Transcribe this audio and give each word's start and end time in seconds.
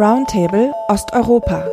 Roundtable 0.00 0.72
Osteuropa. 0.86 1.66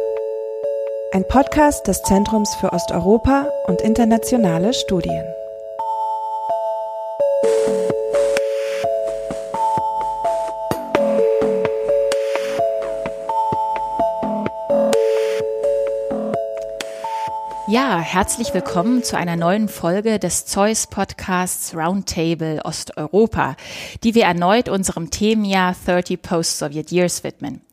Ein 1.13 1.27
Podcast 1.27 1.85
des 1.85 2.01
Zentrums 2.01 2.55
für 2.55 2.73
Osteuropa 2.73 3.47
und 3.67 3.81
internationale 3.81 4.73
Studien. 4.73 5.23
Ja, 17.67 17.99
herzlich 17.99 18.55
willkommen 18.55 19.03
zu 19.03 19.17
einer 19.17 19.35
neuen 19.35 19.70
Folge 19.70 20.17
des 20.17 20.48
Zeus 20.48 20.88
Podcasts 20.88 21.76
Roundtable 21.76 22.66
Osteuropa, 22.66 23.55
die 24.03 24.15
wir 24.15 24.23
erneut 24.23 24.67
unserem 24.67 25.12
Themenjahr 25.12 25.76
30 25.85 26.20
Post-Soviet 26.20 26.91
Years 26.91 27.23
widmen. 27.23 27.64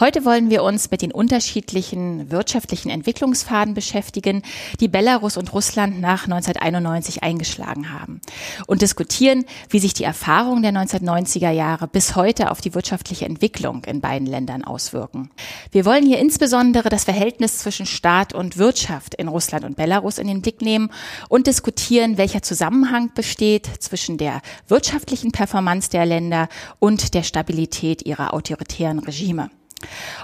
Heute 0.00 0.24
wollen 0.24 0.48
wir 0.48 0.62
uns 0.62 0.90
mit 0.90 1.02
den 1.02 1.12
unterschiedlichen 1.12 2.30
wirtschaftlichen 2.30 2.88
Entwicklungspfaden 2.88 3.74
beschäftigen, 3.74 4.40
die 4.80 4.88
Belarus 4.88 5.36
und 5.36 5.52
Russland 5.52 6.00
nach 6.00 6.24
1991 6.24 7.22
eingeschlagen 7.22 7.92
haben 7.92 8.22
und 8.66 8.80
diskutieren, 8.80 9.44
wie 9.68 9.78
sich 9.78 9.92
die 9.92 10.04
Erfahrungen 10.04 10.62
der 10.62 10.72
1990er 10.72 11.50
Jahre 11.50 11.86
bis 11.86 12.16
heute 12.16 12.50
auf 12.50 12.62
die 12.62 12.72
wirtschaftliche 12.72 13.26
Entwicklung 13.26 13.84
in 13.84 14.00
beiden 14.00 14.26
Ländern 14.26 14.64
auswirken. 14.64 15.28
Wir 15.70 15.84
wollen 15.84 16.06
hier 16.06 16.18
insbesondere 16.18 16.88
das 16.88 17.04
Verhältnis 17.04 17.58
zwischen 17.58 17.84
Staat 17.84 18.32
und 18.32 18.56
Wirtschaft 18.56 19.14
in 19.16 19.28
Russland 19.28 19.66
und 19.66 19.76
Belarus 19.76 20.16
in 20.16 20.28
den 20.28 20.40
Blick 20.40 20.62
nehmen 20.62 20.90
und 21.28 21.46
diskutieren, 21.46 22.16
welcher 22.16 22.40
Zusammenhang 22.40 23.12
besteht 23.14 23.68
zwischen 23.80 24.16
der 24.16 24.40
wirtschaftlichen 24.66 25.30
Performance 25.30 25.90
der 25.90 26.06
Länder 26.06 26.48
und 26.78 27.12
der 27.12 27.22
Stabilität 27.22 28.06
ihrer 28.06 28.32
autoritären 28.32 29.00
Regime. 29.00 29.50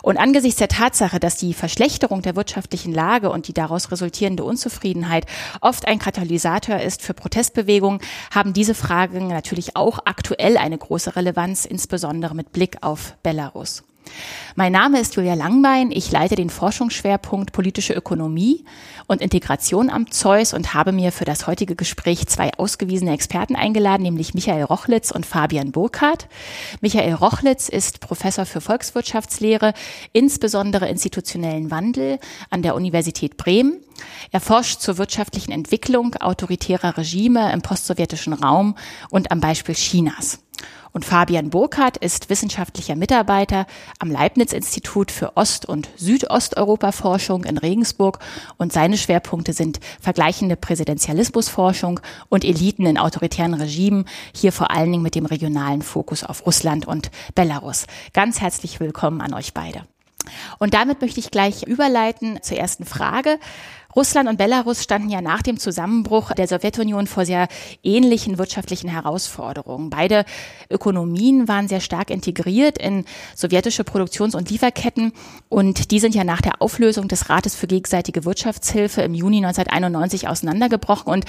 Und 0.02 0.18
angesichts 0.18 0.58
der 0.58 0.68
Tatsache, 0.68 1.18
dass 1.18 1.36
die 1.36 1.54
Verschlechterung 1.54 2.22
der 2.22 2.36
wirtschaftlichen 2.36 2.92
Lage 2.92 3.30
und 3.30 3.48
die 3.48 3.54
daraus 3.54 3.90
resultierende 3.90 4.44
Unzufriedenheit 4.44 5.26
oft 5.60 5.88
ein 5.88 5.98
Katalysator 5.98 6.80
ist 6.80 7.02
für 7.02 7.14
Protestbewegungen, 7.14 8.00
haben 8.34 8.52
diese 8.52 8.74
Fragen 8.74 9.28
natürlich 9.28 9.76
auch 9.76 10.00
aktuell 10.04 10.56
eine 10.56 10.78
große 10.78 11.16
Relevanz, 11.16 11.64
insbesondere 11.64 12.34
mit 12.34 12.52
Blick 12.52 12.78
auf 12.82 13.16
Belarus. 13.22 13.82
Mein 14.54 14.72
Name 14.72 15.00
ist 15.00 15.16
Julia 15.16 15.34
Langbein. 15.34 15.90
Ich 15.90 16.10
leite 16.10 16.34
den 16.34 16.50
Forschungsschwerpunkt 16.50 17.52
politische 17.52 17.92
Ökonomie 17.92 18.64
und 19.06 19.20
Integration 19.20 19.90
am 19.90 20.10
Zeus 20.10 20.54
und 20.54 20.74
habe 20.74 20.92
mir 20.92 21.12
für 21.12 21.24
das 21.24 21.46
heutige 21.46 21.76
Gespräch 21.76 22.26
zwei 22.26 22.52
ausgewiesene 22.54 23.12
Experten 23.12 23.54
eingeladen, 23.54 24.02
nämlich 24.02 24.34
Michael 24.34 24.64
Rochlitz 24.64 25.10
und 25.10 25.26
Fabian 25.26 25.72
Burkhardt. 25.72 26.28
Michael 26.80 27.14
Rochlitz 27.14 27.68
ist 27.68 28.00
Professor 28.00 28.46
für 28.46 28.60
Volkswirtschaftslehre, 28.60 29.74
insbesondere 30.12 30.88
institutionellen 30.88 31.70
Wandel 31.70 32.18
an 32.50 32.62
der 32.62 32.74
Universität 32.74 33.36
Bremen. 33.36 33.80
Er 34.32 34.40
forscht 34.40 34.80
zur 34.80 34.98
wirtschaftlichen 34.98 35.52
Entwicklung 35.52 36.14
autoritärer 36.16 36.96
Regime 36.96 37.52
im 37.52 37.62
postsowjetischen 37.62 38.32
Raum 38.32 38.76
und 39.10 39.30
am 39.30 39.40
Beispiel 39.40 39.74
Chinas. 39.74 40.40
Und 40.96 41.04
Fabian 41.04 41.50
Burkhardt 41.50 41.98
ist 41.98 42.30
wissenschaftlicher 42.30 42.96
Mitarbeiter 42.96 43.66
am 43.98 44.10
Leibniz-Institut 44.10 45.10
für 45.10 45.36
Ost- 45.36 45.66
und 45.66 45.90
Südosteuropa-Forschung 45.96 47.44
in 47.44 47.58
Regensburg 47.58 48.18
und 48.56 48.72
seine 48.72 48.96
Schwerpunkte 48.96 49.52
sind 49.52 49.78
vergleichende 50.00 50.56
Präsidentialismusforschung 50.56 52.00
und 52.30 52.46
Eliten 52.46 52.86
in 52.86 52.96
autoritären 52.96 53.52
Regimen, 53.52 54.06
hier 54.34 54.52
vor 54.52 54.70
allen 54.70 54.90
Dingen 54.90 55.02
mit 55.02 55.14
dem 55.14 55.26
regionalen 55.26 55.82
Fokus 55.82 56.24
auf 56.24 56.46
Russland 56.46 56.86
und 56.86 57.10
Belarus. 57.34 57.84
Ganz 58.14 58.40
herzlich 58.40 58.80
willkommen 58.80 59.20
an 59.20 59.34
euch 59.34 59.52
beide. 59.52 59.82
Und 60.58 60.74
damit 60.74 61.00
möchte 61.02 61.20
ich 61.20 61.30
gleich 61.30 61.64
überleiten 61.64 62.38
zur 62.42 62.56
ersten 62.56 62.84
Frage. 62.84 63.38
Russland 63.96 64.28
und 64.28 64.36
Belarus 64.36 64.82
standen 64.82 65.08
ja 65.08 65.22
nach 65.22 65.40
dem 65.40 65.58
Zusammenbruch 65.58 66.32
der 66.32 66.46
Sowjetunion 66.46 67.06
vor 67.06 67.24
sehr 67.24 67.48
ähnlichen 67.82 68.36
wirtschaftlichen 68.36 68.90
Herausforderungen. 68.90 69.88
Beide 69.88 70.26
Ökonomien 70.68 71.48
waren 71.48 71.66
sehr 71.66 71.80
stark 71.80 72.10
integriert 72.10 72.76
in 72.76 73.06
sowjetische 73.34 73.84
Produktions- 73.84 74.34
und 74.34 74.50
Lieferketten 74.50 75.12
und 75.48 75.90
die 75.92 75.98
sind 75.98 76.14
ja 76.14 76.24
nach 76.24 76.42
der 76.42 76.60
Auflösung 76.60 77.08
des 77.08 77.30
Rates 77.30 77.54
für 77.54 77.66
gegenseitige 77.66 78.26
Wirtschaftshilfe 78.26 79.00
im 79.00 79.14
Juni 79.14 79.38
1991 79.38 80.28
auseinandergebrochen 80.28 81.10
und 81.10 81.24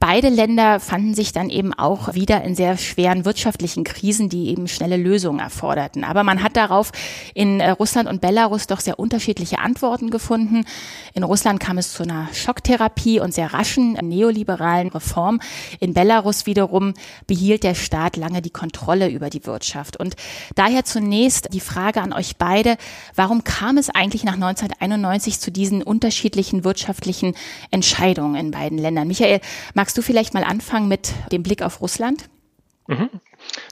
beide 0.00 0.30
Länder 0.30 0.80
fanden 0.80 1.12
sich 1.12 1.34
dann 1.34 1.50
eben 1.50 1.74
auch 1.74 2.14
wieder 2.14 2.42
in 2.42 2.54
sehr 2.54 2.78
schweren 2.78 3.26
wirtschaftlichen 3.26 3.84
Krisen, 3.84 4.30
die 4.30 4.48
eben 4.48 4.68
schnelle 4.68 4.96
Lösungen 4.96 5.40
erforderten. 5.40 6.02
Aber 6.02 6.24
man 6.24 6.42
hat 6.42 6.56
darauf 6.56 6.92
in 7.34 7.60
äh, 7.60 7.70
Russland 7.72 8.08
und 8.08 8.22
Belarus 8.22 8.66
doch 8.66 8.80
sehr 8.80 8.98
unterschiedliche 8.98 9.58
Antworten 9.58 10.08
gefunden. 10.08 10.64
In 11.12 11.22
Russland 11.22 11.60
kam 11.60 11.76
es 11.76 11.92
zu 11.92 12.05
einer 12.08 12.28
Schocktherapie 12.32 13.20
und 13.20 13.34
sehr 13.34 13.52
raschen 13.52 13.92
neoliberalen 13.92 14.88
Reform. 14.88 15.40
In 15.80 15.94
Belarus 15.94 16.46
wiederum 16.46 16.94
behielt 17.26 17.62
der 17.64 17.74
Staat 17.74 18.16
lange 18.16 18.42
die 18.42 18.50
Kontrolle 18.50 19.08
über 19.08 19.30
die 19.30 19.44
Wirtschaft. 19.46 19.96
Und 19.96 20.16
daher 20.54 20.84
zunächst 20.84 21.52
die 21.52 21.60
Frage 21.60 22.00
an 22.00 22.12
euch 22.12 22.36
beide, 22.36 22.76
warum 23.14 23.44
kam 23.44 23.78
es 23.78 23.90
eigentlich 23.90 24.24
nach 24.24 24.34
1991 24.34 25.40
zu 25.40 25.50
diesen 25.50 25.82
unterschiedlichen 25.82 26.64
wirtschaftlichen 26.64 27.34
Entscheidungen 27.70 28.36
in 28.36 28.50
beiden 28.50 28.78
Ländern? 28.78 29.08
Michael, 29.08 29.40
magst 29.74 29.98
du 29.98 30.02
vielleicht 30.02 30.34
mal 30.34 30.44
anfangen 30.44 30.88
mit 30.88 31.12
dem 31.32 31.42
Blick 31.42 31.62
auf 31.62 31.80
Russland? 31.80 32.28
Mhm. 32.88 33.10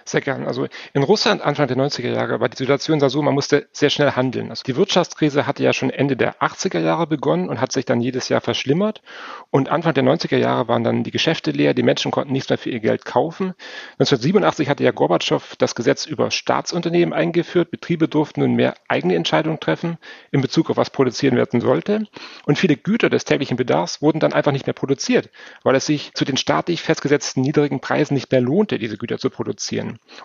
Sehr 0.04 0.20
gern. 0.20 0.46
Also 0.46 0.66
in 0.92 1.02
Russland 1.02 1.40
Anfang 1.42 1.66
der 1.66 1.76
90er 1.76 2.10
Jahre 2.10 2.38
war 2.40 2.48
die 2.48 2.56
Situation 2.56 3.00
so, 3.08 3.22
man 3.22 3.34
musste 3.34 3.68
sehr 3.72 3.90
schnell 3.90 4.12
handeln. 4.12 4.50
Also 4.50 4.62
die 4.64 4.76
Wirtschaftskrise 4.76 5.46
hatte 5.46 5.62
ja 5.62 5.72
schon 5.72 5.90
Ende 5.90 6.16
der 6.16 6.40
80er 6.42 6.78
Jahre 6.78 7.06
begonnen 7.06 7.48
und 7.48 7.60
hat 7.60 7.72
sich 7.72 7.84
dann 7.84 8.00
jedes 8.00 8.28
Jahr 8.28 8.40
verschlimmert. 8.40 9.02
Und 9.50 9.68
Anfang 9.68 9.94
der 9.94 10.04
90er 10.04 10.36
Jahre 10.36 10.68
waren 10.68 10.84
dann 10.84 11.04
die 11.04 11.10
Geschäfte 11.10 11.50
leer, 11.50 11.74
die 11.74 11.82
Menschen 11.82 12.10
konnten 12.10 12.32
nichts 12.32 12.48
mehr 12.48 12.58
für 12.58 12.70
ihr 12.70 12.80
Geld 12.80 13.04
kaufen. 13.04 13.54
1987 13.98 14.68
hatte 14.68 14.84
ja 14.84 14.90
Gorbatschow 14.90 15.56
das 15.56 15.74
Gesetz 15.74 16.06
über 16.06 16.30
Staatsunternehmen 16.30 17.14
eingeführt. 17.14 17.70
Betriebe 17.70 18.06
durften 18.06 18.41
nun 18.41 18.54
mehr 18.54 18.74
eigene 18.88 19.14
Entscheidungen 19.16 19.60
treffen 19.60 19.98
in 20.30 20.41
Bezug 20.41 20.70
auf 20.70 20.76
was 20.76 20.91
produzieren 20.91 21.36
werden 21.36 21.60
sollte. 21.60 22.06
Und 22.44 22.58
viele 22.58 22.76
Güter 22.76 23.10
des 23.10 23.24
täglichen 23.24 23.56
Bedarfs 23.56 24.02
wurden 24.02 24.20
dann 24.20 24.32
einfach 24.32 24.52
nicht 24.52 24.66
mehr 24.66 24.74
produziert, 24.74 25.30
weil 25.62 25.74
es 25.74 25.86
sich 25.86 26.12
zu 26.14 26.24
den 26.24 26.36
staatlich 26.36 26.82
festgesetzten 26.82 27.42
niedrigen 27.42 27.80
Preisen 27.80 28.14
nicht 28.14 28.30
mehr 28.30 28.41
lohnte, 28.41 28.78
diese 28.78 28.98
Güter 28.98 29.18
zu 29.18 29.30
produzieren. 29.30 29.63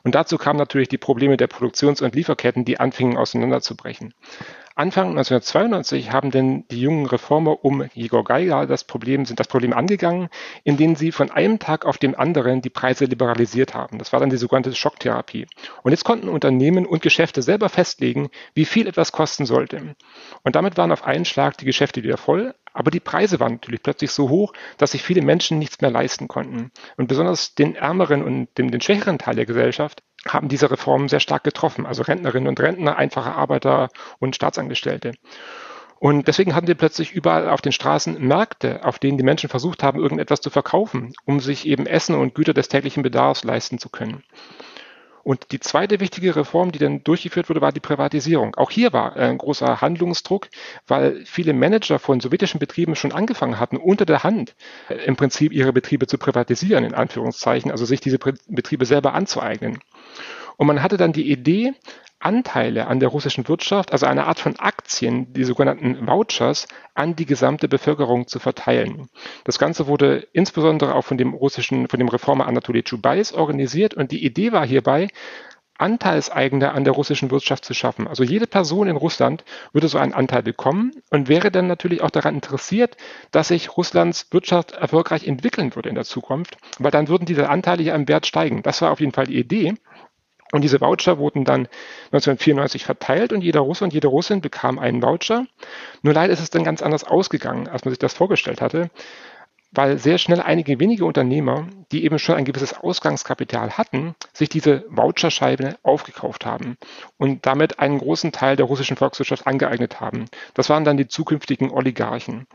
Und 0.03 0.15
dazu 0.15 0.37
kamen 0.37 0.59
natürlich 0.59 0.87
die 0.87 0.97
Probleme 0.97 1.37
der 1.37 1.47
Produktions- 1.47 2.01
und 2.01 2.15
Lieferketten, 2.15 2.65
die 2.65 2.79
anfingen 2.79 3.17
auseinanderzubrechen. 3.17 4.13
Anfang 4.79 5.09
1992 5.09 6.13
haben 6.13 6.31
denn 6.31 6.65
die 6.71 6.79
jungen 6.79 7.05
Reformer 7.05 7.65
um 7.65 7.89
Igor 7.95 8.23
Geiger 8.23 8.65
das 8.65 8.85
Problem, 8.85 9.25
sind 9.25 9.37
das 9.37 9.49
Problem 9.49 9.73
angegangen, 9.73 10.29
indem 10.63 10.95
sie 10.95 11.11
von 11.11 11.31
einem 11.31 11.59
Tag 11.59 11.85
auf 11.85 11.97
den 11.97 12.15
anderen 12.15 12.61
die 12.61 12.69
Preise 12.69 13.03
liberalisiert 13.03 13.73
haben. 13.73 13.97
Das 13.99 14.13
war 14.13 14.21
dann 14.21 14.29
die 14.29 14.37
sogenannte 14.37 14.73
Schocktherapie. 14.73 15.47
Und 15.83 15.91
jetzt 15.91 16.05
konnten 16.05 16.29
Unternehmen 16.29 16.85
und 16.85 17.01
Geschäfte 17.01 17.41
selber 17.41 17.67
festlegen, 17.67 18.29
wie 18.53 18.63
viel 18.63 18.87
etwas 18.87 19.11
kosten 19.11 19.45
sollte. 19.45 19.97
Und 20.43 20.55
damit 20.55 20.77
waren 20.77 20.93
auf 20.93 21.03
einen 21.03 21.25
Schlag 21.25 21.57
die 21.57 21.65
Geschäfte 21.65 22.01
wieder 22.03 22.15
voll, 22.15 22.55
aber 22.71 22.89
die 22.89 23.01
Preise 23.01 23.41
waren 23.41 23.55
natürlich 23.55 23.83
plötzlich 23.83 24.11
so 24.11 24.29
hoch, 24.29 24.53
dass 24.77 24.91
sich 24.91 25.03
viele 25.03 25.21
Menschen 25.21 25.59
nichts 25.59 25.81
mehr 25.81 25.91
leisten 25.91 26.29
konnten. 26.29 26.71
Und 26.95 27.07
besonders 27.07 27.53
den 27.53 27.75
ärmeren 27.75 28.23
und 28.23 28.57
den, 28.57 28.71
den 28.71 28.79
schwächeren 28.79 29.17
Teil 29.17 29.35
der 29.35 29.45
Gesellschaft 29.45 30.03
haben 30.27 30.49
diese 30.49 30.69
Reformen 30.69 31.07
sehr 31.07 31.19
stark 31.19 31.43
getroffen, 31.43 31.85
also 31.85 32.03
Rentnerinnen 32.03 32.47
und 32.47 32.59
Rentner, 32.59 32.97
einfache 32.97 33.33
Arbeiter 33.33 33.89
und 34.19 34.35
Staatsangestellte. 34.35 35.13
Und 35.99 36.27
deswegen 36.27 36.55
hatten 36.55 36.67
wir 36.67 36.75
plötzlich 36.75 37.11
überall 37.11 37.49
auf 37.49 37.61
den 37.61 37.73
Straßen 37.73 38.19
Märkte, 38.25 38.85
auf 38.85 38.99
denen 38.99 39.17
die 39.17 39.23
Menschen 39.23 39.49
versucht 39.49 39.83
haben, 39.83 39.99
irgendetwas 39.99 40.39
zu 40.39 40.49
verkaufen, 40.49 41.13
um 41.25 41.41
sich 41.41 41.67
eben 41.67 41.85
Essen 41.85 42.15
und 42.15 42.35
Güter 42.35 42.53
des 42.53 42.69
täglichen 42.69 43.03
Bedarfs 43.03 43.43
leisten 43.43 43.79
zu 43.79 43.89
können. 43.89 44.23
Und 45.23 45.51
die 45.51 45.59
zweite 45.59 45.99
wichtige 45.99 46.35
Reform, 46.35 46.71
die 46.71 46.79
dann 46.79 47.03
durchgeführt 47.03 47.49
wurde, 47.49 47.61
war 47.61 47.71
die 47.71 47.79
Privatisierung. 47.79 48.55
Auch 48.55 48.71
hier 48.71 48.93
war 48.93 49.15
ein 49.15 49.37
großer 49.37 49.81
Handlungsdruck, 49.81 50.47
weil 50.87 51.23
viele 51.25 51.53
Manager 51.53 51.99
von 51.99 52.19
sowjetischen 52.19 52.59
Betrieben 52.59 52.95
schon 52.95 53.11
angefangen 53.11 53.59
hatten, 53.59 53.77
unter 53.77 54.05
der 54.05 54.23
Hand 54.23 54.55
äh, 54.89 54.95
im 55.05 55.15
Prinzip 55.15 55.51
ihre 55.51 55.73
Betriebe 55.73 56.07
zu 56.07 56.17
privatisieren, 56.17 56.83
in 56.83 56.93
Anführungszeichen, 56.93 57.71
also 57.71 57.85
sich 57.85 58.01
diese 58.01 58.17
Betriebe 58.17 58.85
selber 58.85 59.13
anzueignen. 59.13 59.79
Und 60.59 60.67
man 60.67 60.83
hatte 60.83 60.97
dann 60.97 61.13
die 61.13 61.31
Idee, 61.31 61.73
Anteile 62.19 62.87
an 62.87 62.99
der 62.99 63.07
russischen 63.07 63.47
Wirtschaft, 63.47 63.93
also 63.93 64.05
eine 64.05 64.27
Art 64.27 64.41
von 64.41 64.59
Aktien, 64.59 65.31
die 65.31 65.45
sogenannten 65.45 66.05
Vouchers, 66.05 66.67
an 66.93 67.15
die 67.15 67.25
gesamte 67.25 67.69
Bevölkerung 67.69 68.27
zu 68.27 68.39
verteilen. 68.39 69.07
Das 69.45 69.57
Ganze 69.57 69.87
wurde 69.87 70.27
insbesondere 70.33 70.95
auch 70.95 71.05
von 71.05 71.17
dem 71.17 71.33
russischen, 71.33 71.87
von 71.87 71.97
dem 71.97 72.09
Reformer 72.09 72.45
Anatoly 72.45 72.83
Chubais 72.83 73.31
organisiert 73.31 73.93
und 73.93 74.11
die 74.11 74.25
Idee 74.25 74.51
war 74.51 74.65
hierbei, 74.65 75.07
Anteilseigner 75.77 76.73
an 76.73 76.83
der 76.83 76.93
russischen 76.93 77.31
Wirtschaft 77.31 77.63
zu 77.63 77.73
schaffen. 77.73 78.07
Also 78.07 78.23
jede 78.23 78.47
Person 78.47 78.89
in 78.89 78.97
Russland 78.97 79.45
würde 79.71 79.87
so 79.87 79.97
einen 79.97 80.13
Anteil 80.13 80.43
bekommen 80.43 80.91
und 81.09 81.29
wäre 81.29 81.51
dann 81.51 81.67
natürlich 81.67 82.01
auch 82.01 82.09
daran 82.09 82.35
interessiert, 82.35 82.97
dass 83.31 83.47
sich 83.47 83.77
Russlands 83.77 84.27
Wirtschaft 84.31 84.73
erfolgreich 84.73 85.25
entwickeln 85.25 85.73
würde 85.75 85.87
in 85.87 85.95
der 85.95 86.03
Zukunft, 86.03 86.57
weil 86.79 86.91
dann 86.91 87.07
würden 87.07 87.25
diese 87.25 87.49
Anteile 87.49 87.83
ja 87.83 87.95
im 87.95 88.09
Wert 88.09 88.27
steigen. 88.27 88.61
Das 88.61 88.81
war 88.81 88.91
auf 88.91 88.99
jeden 88.99 89.13
Fall 89.13 89.27
die 89.27 89.39
Idee. 89.39 89.75
Und 90.51 90.61
diese 90.61 90.81
Voucher 90.81 91.19
wurden 91.19 91.45
dann 91.45 91.67
1994 92.11 92.85
verteilt 92.85 93.33
und 93.33 93.41
jeder 93.41 93.59
Russe 93.59 93.83
und 93.83 93.93
jede 93.93 94.07
Russin 94.07 94.41
bekam 94.41 94.79
einen 94.79 95.01
Voucher. 95.01 95.45
Nur 96.01 96.13
leider 96.13 96.33
ist 96.33 96.39
es 96.39 96.49
dann 96.49 96.63
ganz 96.63 96.81
anders 96.81 97.03
ausgegangen, 97.03 97.67
als 97.67 97.85
man 97.85 97.91
sich 97.91 97.99
das 97.99 98.13
vorgestellt 98.13 98.61
hatte 98.61 98.89
weil 99.71 99.99
sehr 99.99 100.17
schnell 100.17 100.41
einige 100.41 100.79
wenige 100.79 101.05
Unternehmer, 101.05 101.67
die 101.91 102.03
eben 102.03 102.17
schon 102.17 102.35
ein 102.35 102.45
gewisses 102.45 102.73
Ausgangskapital 102.73 103.77
hatten, 103.77 104.15
sich 104.33 104.49
diese 104.49 104.85
Voucherscheibe 104.89 105.75
aufgekauft 105.83 106.45
haben 106.45 106.77
und 107.17 107.45
damit 107.45 107.79
einen 107.79 107.99
großen 107.99 108.31
Teil 108.31 108.55
der 108.55 108.65
russischen 108.65 108.97
Volkswirtschaft 108.97 109.45
angeeignet 109.45 110.01
haben. 110.01 110.25
Das 110.55 110.69
waren 110.69 110.85
dann 110.85 110.97
die 110.97 111.07
zukünftigen 111.07 111.69
Oligarchen. 111.71 112.47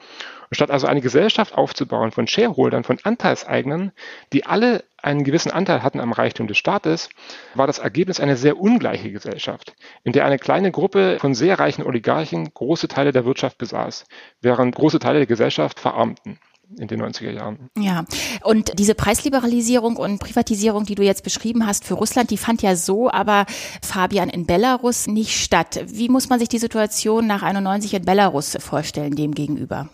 Und 0.50 0.56
statt 0.56 0.70
also 0.70 0.86
eine 0.86 1.00
Gesellschaft 1.00 1.54
aufzubauen 1.54 2.10
von 2.10 2.26
Shareholdern, 2.26 2.84
von 2.84 2.98
Anteilseignern, 3.02 3.92
die 4.32 4.46
alle 4.46 4.84
einen 5.00 5.22
gewissen 5.22 5.52
Anteil 5.52 5.82
hatten 5.82 6.00
am 6.00 6.12
Reichtum 6.12 6.48
des 6.48 6.58
Staates, 6.58 7.10
war 7.54 7.66
das 7.66 7.78
Ergebnis 7.78 8.20
eine 8.20 8.36
sehr 8.36 8.58
ungleiche 8.58 9.12
Gesellschaft, 9.12 9.74
in 10.02 10.12
der 10.12 10.24
eine 10.24 10.38
kleine 10.38 10.72
Gruppe 10.72 11.18
von 11.20 11.34
sehr 11.34 11.58
reichen 11.58 11.84
Oligarchen 11.84 12.52
große 12.52 12.88
Teile 12.88 13.12
der 13.12 13.24
Wirtschaft 13.24 13.58
besaß, 13.58 14.06
während 14.40 14.74
große 14.74 14.98
Teile 14.98 15.18
der 15.18 15.26
Gesellschaft 15.26 15.78
verarmten 15.78 16.38
in 16.76 16.88
den 16.88 17.02
90er 17.02 17.30
Jahren. 17.30 17.58
Ja, 17.78 18.04
und 18.42 18.78
diese 18.78 18.94
Preisliberalisierung 18.94 19.96
und 19.96 20.18
Privatisierung, 20.18 20.84
die 20.84 20.94
du 20.94 21.02
jetzt 21.02 21.22
beschrieben 21.24 21.66
hast 21.66 21.84
für 21.84 21.94
Russland, 21.94 22.30
die 22.30 22.36
fand 22.36 22.62
ja 22.62 22.76
so, 22.76 23.10
aber 23.10 23.46
Fabian 23.82 24.28
in 24.28 24.46
Belarus 24.46 25.06
nicht 25.06 25.40
statt. 25.40 25.84
Wie 25.86 26.08
muss 26.08 26.28
man 26.28 26.38
sich 26.38 26.48
die 26.48 26.58
Situation 26.58 27.26
nach 27.26 27.42
91 27.42 27.94
in 27.94 28.04
Belarus 28.04 28.56
vorstellen, 28.60 29.14
dem 29.14 29.34
gegenüber? 29.34 29.88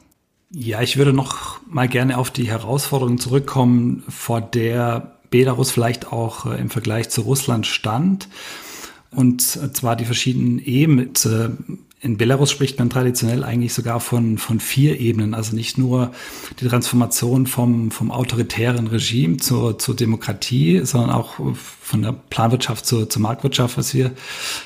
Ja, 0.52 0.82
ich 0.82 0.96
würde 0.96 1.12
noch 1.12 1.61
mal 1.67 1.88
gerne 1.88 2.19
auf 2.19 2.31
die 2.31 2.49
Herausforderung 2.49 3.19
zurückkommen, 3.19 4.02
vor 4.08 4.40
der 4.40 5.17
Belarus 5.31 5.70
vielleicht 5.70 6.12
auch 6.12 6.46
äh, 6.46 6.61
im 6.61 6.70
Vergleich 6.70 7.08
zu 7.08 7.22
Russland 7.22 7.67
stand. 7.67 8.28
Und 9.12 9.43
zwar 9.43 9.96
die 9.96 10.05
verschiedenen 10.05 10.58
Ebenen 10.61 11.14
in 12.02 12.17
Belarus 12.17 12.50
spricht 12.50 12.79
man 12.79 12.88
traditionell 12.88 13.44
eigentlich 13.44 13.75
sogar 13.75 14.00
von, 14.00 14.38
von 14.38 14.58
vier 14.58 14.99
Ebenen. 14.99 15.35
Also 15.35 15.55
nicht 15.55 15.76
nur 15.76 16.12
die 16.58 16.67
Transformation 16.67 17.47
vom, 17.47 17.91
vom 17.91 18.11
autoritären 18.11 18.87
Regime 18.87 19.37
zur, 19.37 19.79
zur 19.79 19.94
Demokratie, 19.97 20.81
sondern 20.85 21.11
auch 21.11 21.35
von 21.55 22.02
der 22.02 22.12
Planwirtschaft 22.12 22.87
zur, 22.87 23.11
zur 23.11 23.20
Marktwirtschaft, 23.20 23.76
was 23.76 23.93
wir 23.93 24.12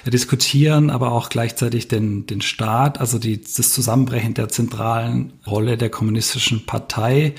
diskutieren, 0.06 0.90
aber 0.90 1.10
auch 1.10 1.28
gleichzeitig 1.28 1.88
den, 1.88 2.26
den 2.26 2.40
Staat, 2.40 3.00
also 3.00 3.18
die, 3.18 3.40
das 3.40 3.72
Zusammenbrechen 3.72 4.34
der 4.34 4.48
zentralen 4.48 5.32
Rolle 5.44 5.76
der 5.76 5.90
kommunistischen 5.90 6.66
Partei 6.66 7.34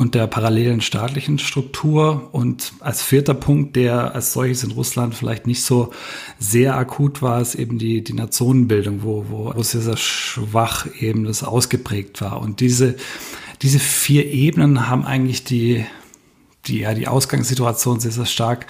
und 0.00 0.14
der 0.14 0.26
parallelen 0.26 0.80
staatlichen 0.80 1.38
Struktur. 1.38 2.30
Und 2.32 2.72
als 2.80 3.02
vierter 3.02 3.34
Punkt, 3.34 3.76
der 3.76 4.14
als 4.14 4.32
solches 4.32 4.64
in 4.64 4.70
Russland 4.70 5.14
vielleicht 5.14 5.46
nicht 5.46 5.62
so 5.62 5.92
sehr 6.38 6.74
akut 6.74 7.20
war, 7.20 7.38
ist 7.42 7.54
eben 7.54 7.76
die, 7.76 8.02
die 8.02 8.14
Nationenbildung, 8.14 9.02
wo, 9.02 9.26
wo 9.28 9.52
Russland 9.52 9.82
sehr 9.82 9.98
schwach 9.98 10.86
eben 11.00 11.24
das 11.24 11.44
ausgeprägt 11.44 12.22
war. 12.22 12.40
Und 12.40 12.60
diese, 12.60 12.96
diese 13.60 13.78
vier 13.78 14.24
Ebenen 14.24 14.88
haben 14.88 15.04
eigentlich 15.04 15.44
die, 15.44 15.84
die, 16.64 16.78
ja, 16.78 16.94
die 16.94 17.06
Ausgangssituation 17.06 18.00
sehr, 18.00 18.12
sehr 18.12 18.24
stark 18.24 18.68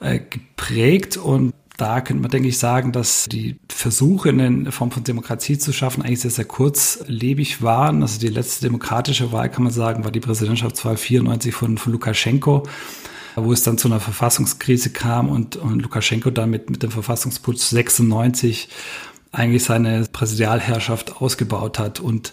äh, 0.00 0.18
geprägt 0.18 1.16
und 1.16 1.54
da 1.76 2.00
könnte 2.00 2.22
man, 2.22 2.30
denke 2.30 2.48
ich, 2.48 2.58
sagen, 2.58 2.92
dass 2.92 3.26
die 3.30 3.56
Versuche, 3.68 4.28
eine 4.28 4.72
Form 4.72 4.90
von 4.90 5.04
Demokratie 5.04 5.58
zu 5.58 5.72
schaffen, 5.72 6.02
eigentlich 6.02 6.20
sehr, 6.20 6.30
sehr 6.30 6.44
kurzlebig 6.44 7.62
waren. 7.62 8.02
Also 8.02 8.20
die 8.20 8.28
letzte 8.28 8.66
demokratische 8.66 9.32
Wahl, 9.32 9.50
kann 9.50 9.64
man 9.64 9.72
sagen, 9.72 10.04
war 10.04 10.10
die 10.10 10.20
Präsidentschaftswahl 10.20 10.96
94 10.96 11.54
von, 11.54 11.78
von 11.78 11.92
Lukaschenko 11.92 12.64
wo 13.36 13.52
es 13.52 13.62
dann 13.62 13.78
zu 13.78 13.88
einer 13.88 14.00
Verfassungskrise 14.00 14.90
kam 14.90 15.28
und, 15.30 15.56
und 15.56 15.80
Lukaschenko 15.80 16.30
dann 16.30 16.50
mit, 16.50 16.70
mit 16.70 16.82
dem 16.82 16.90
Verfassungsputsch 16.90 17.60
96 17.60 18.68
eigentlich 19.32 19.64
seine 19.64 20.04
Präsidialherrschaft 20.12 21.16
ausgebaut 21.16 21.78
hat. 21.78 22.00
Und 22.00 22.32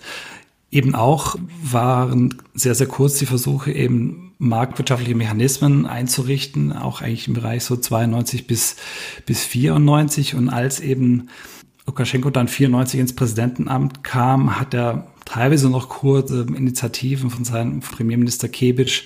eben 0.72 0.96
auch 0.96 1.38
waren 1.64 2.42
sehr, 2.54 2.76
sehr 2.76 2.88
kurz 2.88 3.18
die 3.18 3.26
Versuche, 3.26 3.72
eben 3.72 4.29
marktwirtschaftliche 4.40 5.16
Mechanismen 5.16 5.86
einzurichten, 5.86 6.72
auch 6.74 7.02
eigentlich 7.02 7.28
im 7.28 7.34
Bereich 7.34 7.64
so 7.64 7.76
92 7.76 8.48
bis, 8.48 8.78
bis 9.26 9.44
94. 9.44 10.34
Und 10.34 10.50
als 10.50 10.80
eben 10.80 11.30
Lukaschenko 11.86 12.30
dann 12.30 12.48
94 12.48 13.00
ins 13.00 13.16
Präsidentenamt 13.16 14.04
kam, 14.04 14.60
hat 14.60 14.74
er 14.74 15.08
teilweise 15.26 15.70
noch 15.70 15.90
kurze 15.90 16.48
Initiativen 16.56 17.30
von 17.30 17.44
seinem 17.44 17.82
Premierminister 17.82 18.48
Kebic 18.48 19.04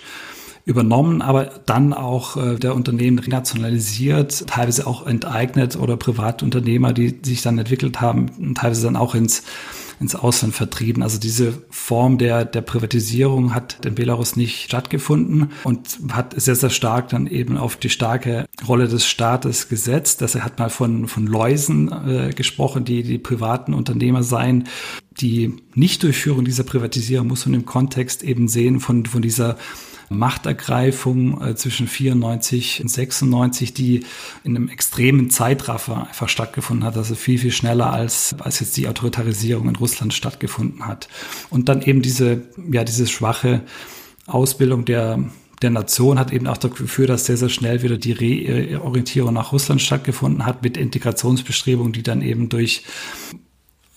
übernommen, 0.65 1.21
aber 1.21 1.45
dann 1.65 1.93
auch 1.93 2.37
äh, 2.37 2.55
der 2.57 2.75
Unternehmen 2.75 3.19
renationalisiert, 3.19 4.47
teilweise 4.47 4.87
auch 4.87 5.05
enteignet 5.05 5.75
oder 5.75 5.97
Privatunternehmer, 5.97 6.93
die 6.93 7.19
sich 7.21 7.41
dann 7.41 7.57
entwickelt 7.57 7.99
haben, 7.99 8.53
teilweise 8.53 8.83
dann 8.83 8.95
auch 8.95 9.13
ins 9.13 9.43
ins 9.99 10.15
Ausland 10.15 10.53
vertrieben. 10.53 11.03
Also 11.03 11.19
diese 11.19 11.63
Form 11.69 12.17
der, 12.17 12.45
der 12.45 12.61
Privatisierung 12.61 13.53
hat 13.53 13.85
in 13.85 13.95
Belarus 13.95 14.35
nicht 14.35 14.63
stattgefunden 14.65 15.51
und 15.63 15.99
hat 16.11 16.39
sehr, 16.39 16.55
sehr 16.55 16.69
stark 16.69 17.09
dann 17.09 17.27
eben 17.27 17.57
auf 17.57 17.75
die 17.75 17.89
starke 17.89 18.45
Rolle 18.67 18.87
des 18.87 19.05
Staates 19.05 19.69
gesetzt. 19.69 20.21
Das 20.21 20.35
er 20.35 20.43
hat 20.43 20.59
mal 20.59 20.69
von, 20.69 21.07
von 21.07 21.27
Läusen 21.27 21.91
äh, 21.91 22.33
gesprochen, 22.33 22.85
die 22.85 23.03
die 23.03 23.17
privaten 23.19 23.73
Unternehmer 23.73 24.23
seien. 24.23 24.67
Die 25.19 25.53
Nichtdurchführung 25.75 26.45
dieser 26.45 26.63
Privatisierung 26.63 27.27
muss 27.27 27.45
man 27.45 27.53
im 27.55 27.65
Kontext 27.65 28.23
eben 28.23 28.47
sehen 28.47 28.79
von, 28.79 29.05
von 29.05 29.21
dieser 29.21 29.57
Machtergreifung 30.09 31.41
äh, 31.41 31.55
zwischen 31.55 31.87
94 31.87 32.81
und 32.81 32.89
96, 32.89 33.73
die 33.73 34.05
in 34.43 34.55
einem 34.55 34.69
extremen 34.69 35.29
Zeitraffer 35.29 36.07
einfach 36.07 36.29
stattgefunden 36.29 36.85
hat, 36.85 36.97
also 36.97 37.15
viel, 37.15 37.39
viel 37.39 37.51
schneller 37.51 37.91
als, 37.91 38.35
als 38.39 38.59
jetzt 38.59 38.77
die 38.77 38.87
Autoritarisierung 38.87 39.69
in 39.69 39.75
Russland 39.75 40.13
stattgefunden 40.13 40.85
hat. 40.85 41.07
Und 41.49 41.69
dann 41.69 41.81
eben 41.81 42.01
diese, 42.01 42.43
ja, 42.71 42.83
diese 42.83 43.07
schwache 43.07 43.61
Ausbildung 44.25 44.85
der, 44.85 45.19
der 45.61 45.69
Nation 45.69 46.19
hat 46.19 46.31
eben 46.31 46.47
auch 46.47 46.57
dafür 46.57 47.07
dass 47.07 47.25
sehr, 47.25 47.37
sehr 47.37 47.49
schnell 47.49 47.83
wieder 47.83 47.97
die 47.97 48.11
Reorientierung 48.11 49.33
nach 49.33 49.51
Russland 49.51 49.81
stattgefunden 49.81 50.45
hat 50.45 50.63
mit 50.63 50.77
Integrationsbestrebungen, 50.77 51.93
die 51.93 52.03
dann 52.03 52.21
eben 52.21 52.49
durch 52.49 52.83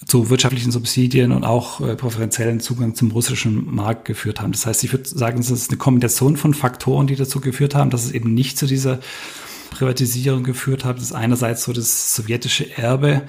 zu 0.07 0.31
wirtschaftlichen 0.31 0.71
Subsidien 0.71 1.33
und 1.33 1.45
auch 1.45 1.81
äh, 1.81 1.97
präferenziellen 1.97 2.61
Zugang 2.61 2.95
zum 2.95 3.11
russischen 3.11 3.75
Markt 3.75 4.05
geführt 4.05 4.41
haben. 4.41 4.53
Das 4.53 4.65
heißt, 4.65 4.85
ich 4.85 4.93
würde 4.93 5.09
sagen, 5.09 5.41
es 5.41 5.51
ist 5.51 5.71
eine 5.71 5.79
Kombination 5.79 6.37
von 6.37 6.55
Faktoren, 6.55 7.09
die 7.09 7.17
dazu 7.17 7.41
geführt 7.41 7.75
haben, 7.75 7.91
dass 7.91 8.05
es 8.05 8.13
eben 8.13 8.33
nicht 8.33 8.57
zu 8.57 8.67
dieser 8.67 9.01
Privatisierung 9.71 10.45
geführt 10.45 10.85
hat. 10.85 10.97
Das 10.97 11.05
ist 11.05 11.13
einerseits 11.13 11.65
so 11.65 11.73
das 11.73 12.15
sowjetische 12.15 12.77
Erbe, 12.79 13.23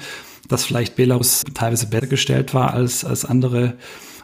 dass 0.48 0.66
vielleicht 0.66 0.96
Belarus 0.96 1.44
teilweise 1.56 1.88
besser 1.88 2.08
gestellt 2.08 2.54
war 2.54 2.74
als, 2.76 3.04
als 3.04 3.26
andere 3.26 3.76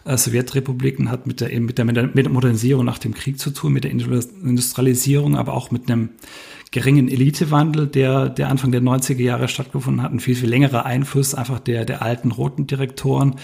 äh, 0.05 0.15
Sowjetrepubliken, 0.15 1.09
hat 1.09 1.25
mit 1.25 1.41
der, 1.41 1.51
eben 1.51 1.65
mit 1.65 1.77
der 1.77 2.29
Modernisierung 2.29 2.85
nach 2.85 2.99
dem 2.99 3.15
Krieg 3.15 3.39
zu 3.39 3.49
tun, 3.49 3.73
mit 3.73 3.83
der 3.83 3.91
Industrialisierung, 3.91 5.37
aber 5.37 5.55
auch 5.55 5.71
mit 5.71 5.89
einem 5.89 6.09
geringen 6.73 7.07
Elitewandel, 7.07 7.87
der, 7.87 8.29
der 8.29 8.49
Anfang 8.49 8.71
der 8.71 8.81
90er 8.81 9.21
Jahre 9.21 9.47
stattgefunden 9.47 10.01
hat, 10.01 10.11
ein 10.11 10.19
viel, 10.19 10.35
viel 10.35 10.49
längerer 10.49 10.85
Einfluss 10.85 11.35
einfach 11.35 11.59
der, 11.59 11.85
der 11.85 12.01
alten 12.01 12.31
roten 12.31 12.65
Direktoren, 12.65 13.35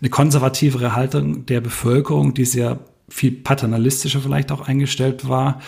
eine 0.00 0.08
konservativere 0.08 0.96
Haltung 0.96 1.44
der 1.44 1.60
Bevölkerung, 1.60 2.32
die 2.32 2.46
sehr 2.46 2.80
viel 3.08 3.32
paternalistischer 3.32 4.20
vielleicht 4.20 4.50
auch 4.50 4.66
eingestellt 4.66 5.28
war 5.28 5.60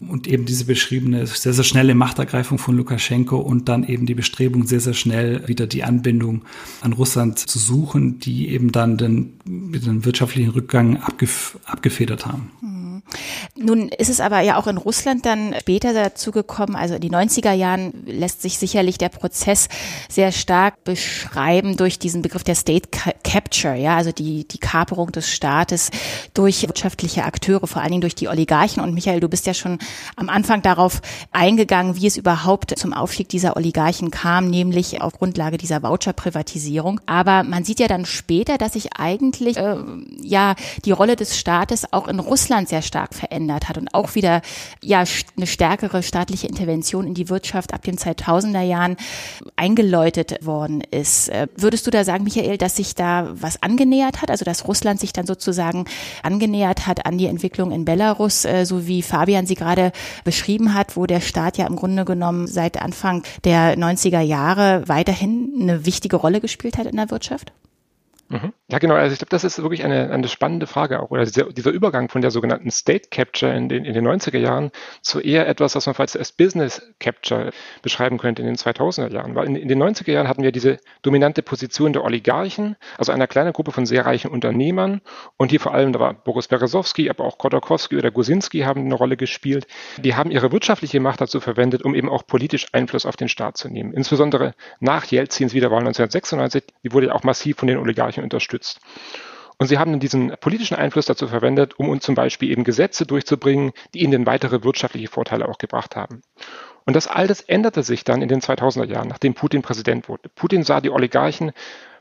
und 0.00 0.28
eben 0.28 0.44
diese 0.44 0.64
beschriebene 0.64 1.26
sehr, 1.26 1.52
sehr 1.52 1.64
schnelle 1.64 1.96
Machtergreifung 1.96 2.58
von 2.58 2.76
Lukaschenko 2.76 3.36
und 3.36 3.68
dann 3.68 3.82
eben 3.82 4.06
die 4.06 4.14
Bestrebung, 4.14 4.64
sehr, 4.64 4.80
sehr 4.80 4.94
schnell 4.94 5.48
wieder 5.48 5.66
die 5.66 5.82
Anbindung 5.82 6.44
an 6.82 6.92
Russland 6.92 7.38
zu 7.38 7.58
suchen, 7.58 8.20
die 8.20 8.48
eben 8.50 8.70
dann 8.70 8.96
den, 8.96 9.32
den 9.44 10.04
wirtschaftlichen 10.04 10.50
Rückgang 10.50 10.98
abgef 10.98 11.58
abgefedert 11.64 12.26
haben. 12.26 12.50
Nun 13.56 13.88
ist 13.88 14.10
es 14.10 14.20
aber 14.20 14.40
ja 14.40 14.56
auch 14.56 14.66
in 14.66 14.76
Russland 14.76 15.26
dann 15.26 15.54
später 15.60 15.92
dazu 15.92 16.30
gekommen, 16.30 16.76
also 16.76 16.94
in 16.94 17.00
die 17.00 17.10
90er 17.10 17.52
Jahren 17.52 17.92
lässt 18.06 18.42
sich 18.42 18.58
sicherlich 18.58 18.98
der 18.98 19.08
Prozess 19.08 19.68
sehr 20.08 20.32
stark 20.32 20.84
beschreiben 20.84 21.76
durch 21.76 21.98
diesen 21.98 22.22
Begriff 22.22 22.44
der 22.44 22.54
State 22.54 22.88
Capture, 23.22 23.74
ja, 23.74 23.96
also 23.96 24.12
die, 24.12 24.46
die 24.46 24.58
Kaperung 24.58 25.12
des 25.12 25.30
Staates 25.30 25.90
durch 26.34 26.62
wirtschaftliche 26.62 27.24
Akteure, 27.24 27.66
vor 27.66 27.82
allen 27.82 27.92
Dingen 27.92 28.00
durch 28.00 28.14
die 28.14 28.28
Oligarchen. 28.28 28.82
Und 28.82 28.94
Michael, 28.94 29.20
du 29.20 29.28
bist 29.28 29.46
ja 29.46 29.54
schon 29.54 29.78
am 30.16 30.28
Anfang 30.28 30.62
darauf 30.62 31.00
eingegangen, 31.32 31.96
wie 31.96 32.06
es 32.06 32.16
überhaupt 32.16 32.78
zum 32.78 32.92
Aufstieg 32.92 33.28
dieser 33.28 33.56
Oligarchen 33.56 34.10
kam, 34.10 34.48
nämlich 34.48 35.00
auf 35.00 35.12
Grundlage 35.14 35.58
dieser 35.58 35.82
Voucher-Privatisierung. 35.82 37.00
Aber 37.06 37.42
man 37.42 37.64
sieht 37.64 37.80
ja 37.80 37.88
dann 37.88 38.06
später, 38.06 38.58
dass 38.58 38.74
sich 38.74 38.94
eigentlich 38.96 39.56
äh, 39.56 39.76
ja 40.22 40.54
die 40.84 40.92
Rolle 40.92 41.16
des 41.16 41.38
Staates 41.38 41.92
auch 41.92 42.08
in 42.08 42.18
Russland 42.20 42.68
sehr 42.68 42.82
stark 42.82 43.03
stark 43.04 43.14
verändert 43.14 43.68
hat 43.68 43.78
und 43.78 43.94
auch 43.94 44.14
wieder 44.14 44.40
ja 44.82 45.04
eine 45.36 45.46
stärkere 45.46 46.02
staatliche 46.02 46.46
Intervention 46.46 47.06
in 47.06 47.14
die 47.14 47.28
Wirtschaft 47.28 47.74
ab 47.74 47.82
den 47.82 47.96
2000er 47.96 48.62
Jahren 48.62 48.96
eingeläutet 49.56 50.44
worden 50.44 50.82
ist. 50.90 51.28
Äh, 51.28 51.48
würdest 51.56 51.86
du 51.86 51.90
da 51.90 52.04
sagen, 52.04 52.24
Michael, 52.24 52.56
dass 52.58 52.76
sich 52.76 52.94
da 52.94 53.28
was 53.32 53.62
angenähert 53.62 54.22
hat, 54.22 54.30
also 54.30 54.44
dass 54.44 54.66
Russland 54.66 55.00
sich 55.00 55.12
dann 55.12 55.26
sozusagen 55.26 55.84
angenähert 56.22 56.86
hat 56.86 57.06
an 57.06 57.18
die 57.18 57.26
Entwicklung 57.26 57.72
in 57.72 57.84
Belarus, 57.84 58.44
äh, 58.44 58.64
so 58.64 58.86
wie 58.86 59.02
Fabian 59.02 59.46
sie 59.46 59.54
gerade 59.54 59.92
beschrieben 60.24 60.74
hat, 60.74 60.96
wo 60.96 61.06
der 61.06 61.20
Staat 61.20 61.58
ja 61.58 61.66
im 61.66 61.76
Grunde 61.76 62.04
genommen 62.04 62.46
seit 62.46 62.80
Anfang 62.80 63.22
der 63.44 63.76
90er 63.76 64.20
Jahre 64.20 64.84
weiterhin 64.86 65.58
eine 65.60 65.86
wichtige 65.86 66.16
Rolle 66.16 66.40
gespielt 66.40 66.78
hat 66.78 66.86
in 66.86 66.96
der 66.96 67.10
Wirtschaft? 67.10 67.52
Mhm. 68.34 68.52
Ja, 68.68 68.78
genau. 68.78 68.94
Also 68.96 69.12
ich 69.12 69.20
glaube, 69.20 69.30
das 69.30 69.44
ist 69.44 69.62
wirklich 69.62 69.84
eine, 69.84 70.10
eine 70.10 70.26
spannende 70.26 70.66
Frage 70.66 70.98
auch. 71.00 71.12
Oder 71.12 71.24
dieser, 71.24 71.52
dieser 71.52 71.70
Übergang 71.70 72.08
von 72.08 72.20
der 72.20 72.32
sogenannten 72.32 72.68
State 72.72 73.10
Capture 73.10 73.54
in 73.54 73.68
den, 73.68 73.84
in 73.84 73.94
den 73.94 74.04
90er 74.04 74.38
Jahren 74.38 74.72
zu 75.02 75.20
eher 75.20 75.46
etwas, 75.46 75.76
was 75.76 75.86
man 75.86 75.94
vielleicht 75.94 76.16
als 76.16 76.32
Business 76.32 76.82
Capture 76.98 77.52
beschreiben 77.82 78.18
könnte 78.18 78.42
in 78.42 78.46
den 78.46 78.56
2000er 78.56 79.12
Jahren. 79.12 79.36
Weil 79.36 79.46
in, 79.46 79.54
in 79.54 79.68
den 79.68 79.80
90er 79.80 80.10
Jahren 80.10 80.26
hatten 80.26 80.42
wir 80.42 80.50
diese 80.50 80.78
dominante 81.02 81.42
Position 81.42 81.92
der 81.92 82.02
Oligarchen, 82.02 82.74
also 82.98 83.12
einer 83.12 83.28
kleinen 83.28 83.52
Gruppe 83.52 83.70
von 83.70 83.86
sehr 83.86 84.04
reichen 84.04 84.32
Unternehmern. 84.32 85.00
Und 85.36 85.50
hier 85.50 85.60
vor 85.60 85.72
allem, 85.72 85.92
da 85.92 86.00
war 86.00 86.12
Boris 86.12 86.48
Berezowski, 86.48 87.08
aber 87.10 87.24
auch 87.24 87.38
Khodorkovsky 87.38 87.96
oder 87.96 88.10
Gusinski 88.10 88.60
haben 88.60 88.80
eine 88.80 88.94
Rolle 88.94 89.16
gespielt. 89.16 89.68
Die 89.98 90.16
haben 90.16 90.32
ihre 90.32 90.50
wirtschaftliche 90.50 90.98
Macht 90.98 91.20
dazu 91.20 91.38
verwendet, 91.38 91.84
um 91.84 91.94
eben 91.94 92.08
auch 92.08 92.26
politisch 92.26 92.66
Einfluss 92.72 93.06
auf 93.06 93.14
den 93.14 93.28
Staat 93.28 93.58
zu 93.58 93.68
nehmen. 93.68 93.92
Insbesondere 93.92 94.54
nach 94.80 95.04
Jelzins 95.04 95.54
Wiederwahl 95.54 95.78
1996, 95.80 96.64
die 96.82 96.92
wurde 96.92 97.06
ja 97.06 97.12
auch 97.12 97.22
massiv 97.22 97.58
von 97.58 97.68
den 97.68 97.78
Oligarchen 97.78 98.23
unterstützt. 98.24 98.80
Und 99.58 99.68
sie 99.68 99.78
haben 99.78 100.00
diesen 100.00 100.34
politischen 100.40 100.76
Einfluss 100.76 101.06
dazu 101.06 101.28
verwendet, 101.28 101.78
um 101.78 101.88
uns 101.88 102.04
zum 102.04 102.16
Beispiel 102.16 102.50
eben 102.50 102.64
Gesetze 102.64 103.06
durchzubringen, 103.06 103.72
die 103.94 104.00
ihnen 104.00 104.26
weitere 104.26 104.64
wirtschaftliche 104.64 105.08
Vorteile 105.08 105.48
auch 105.48 105.58
gebracht 105.58 105.94
haben. 105.94 106.22
Und 106.86 106.96
das 106.96 107.06
alles 107.06 107.40
änderte 107.40 107.82
sich 107.82 108.04
dann 108.04 108.20
in 108.20 108.28
den 108.28 108.40
2000er 108.40 108.84
Jahren, 108.84 109.08
nachdem 109.08 109.34
Putin 109.34 109.62
Präsident 109.62 110.08
wurde. 110.08 110.28
Putin 110.34 110.64
sah 110.64 110.80
die 110.80 110.90
Oligarchen 110.90 111.52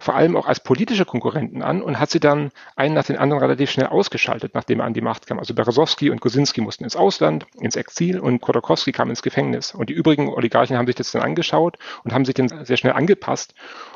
vor 0.03 0.15
allem 0.15 0.35
auch 0.35 0.47
als 0.47 0.59
politische 0.59 1.05
Konkurrenten 1.05 1.61
an 1.61 1.81
und 1.81 1.99
hat 1.99 2.11
sie 2.11 2.19
dann 2.19 2.51
einen 2.75 2.93
nach 2.93 3.05
den 3.05 3.17
anderen 3.17 3.41
relativ 3.41 3.71
schnell 3.71 3.87
ausgeschaltet, 3.87 4.53
nachdem 4.53 4.81
er 4.81 4.85
an 4.85 4.93
die 4.93 5.01
Macht 5.01 5.27
kam. 5.27 5.39
Also 5.39 5.53
Berezowski 5.53 6.09
und 6.09 6.19
Kosinski 6.19 6.61
mussten 6.61 6.83
ins 6.83 6.95
Ausland, 6.95 7.45
ins 7.59 7.75
Exil 7.75 8.19
und 8.19 8.41
Khodorkovsky 8.41 8.91
kam 8.91 9.09
ins 9.09 9.21
Gefängnis. 9.21 9.73
Und 9.73 9.89
die 9.89 9.93
übrigen 9.93 10.27
Oligarchen 10.27 10.77
haben 10.77 10.87
sich 10.87 10.95
das 10.95 11.11
dann 11.11 11.21
angeschaut 11.21 11.77
und 12.03 12.13
haben 12.13 12.25
sich 12.25 12.35
dann 12.35 12.65
sehr 12.65 12.77
schnell 12.77 12.93
angepasst 12.93 13.55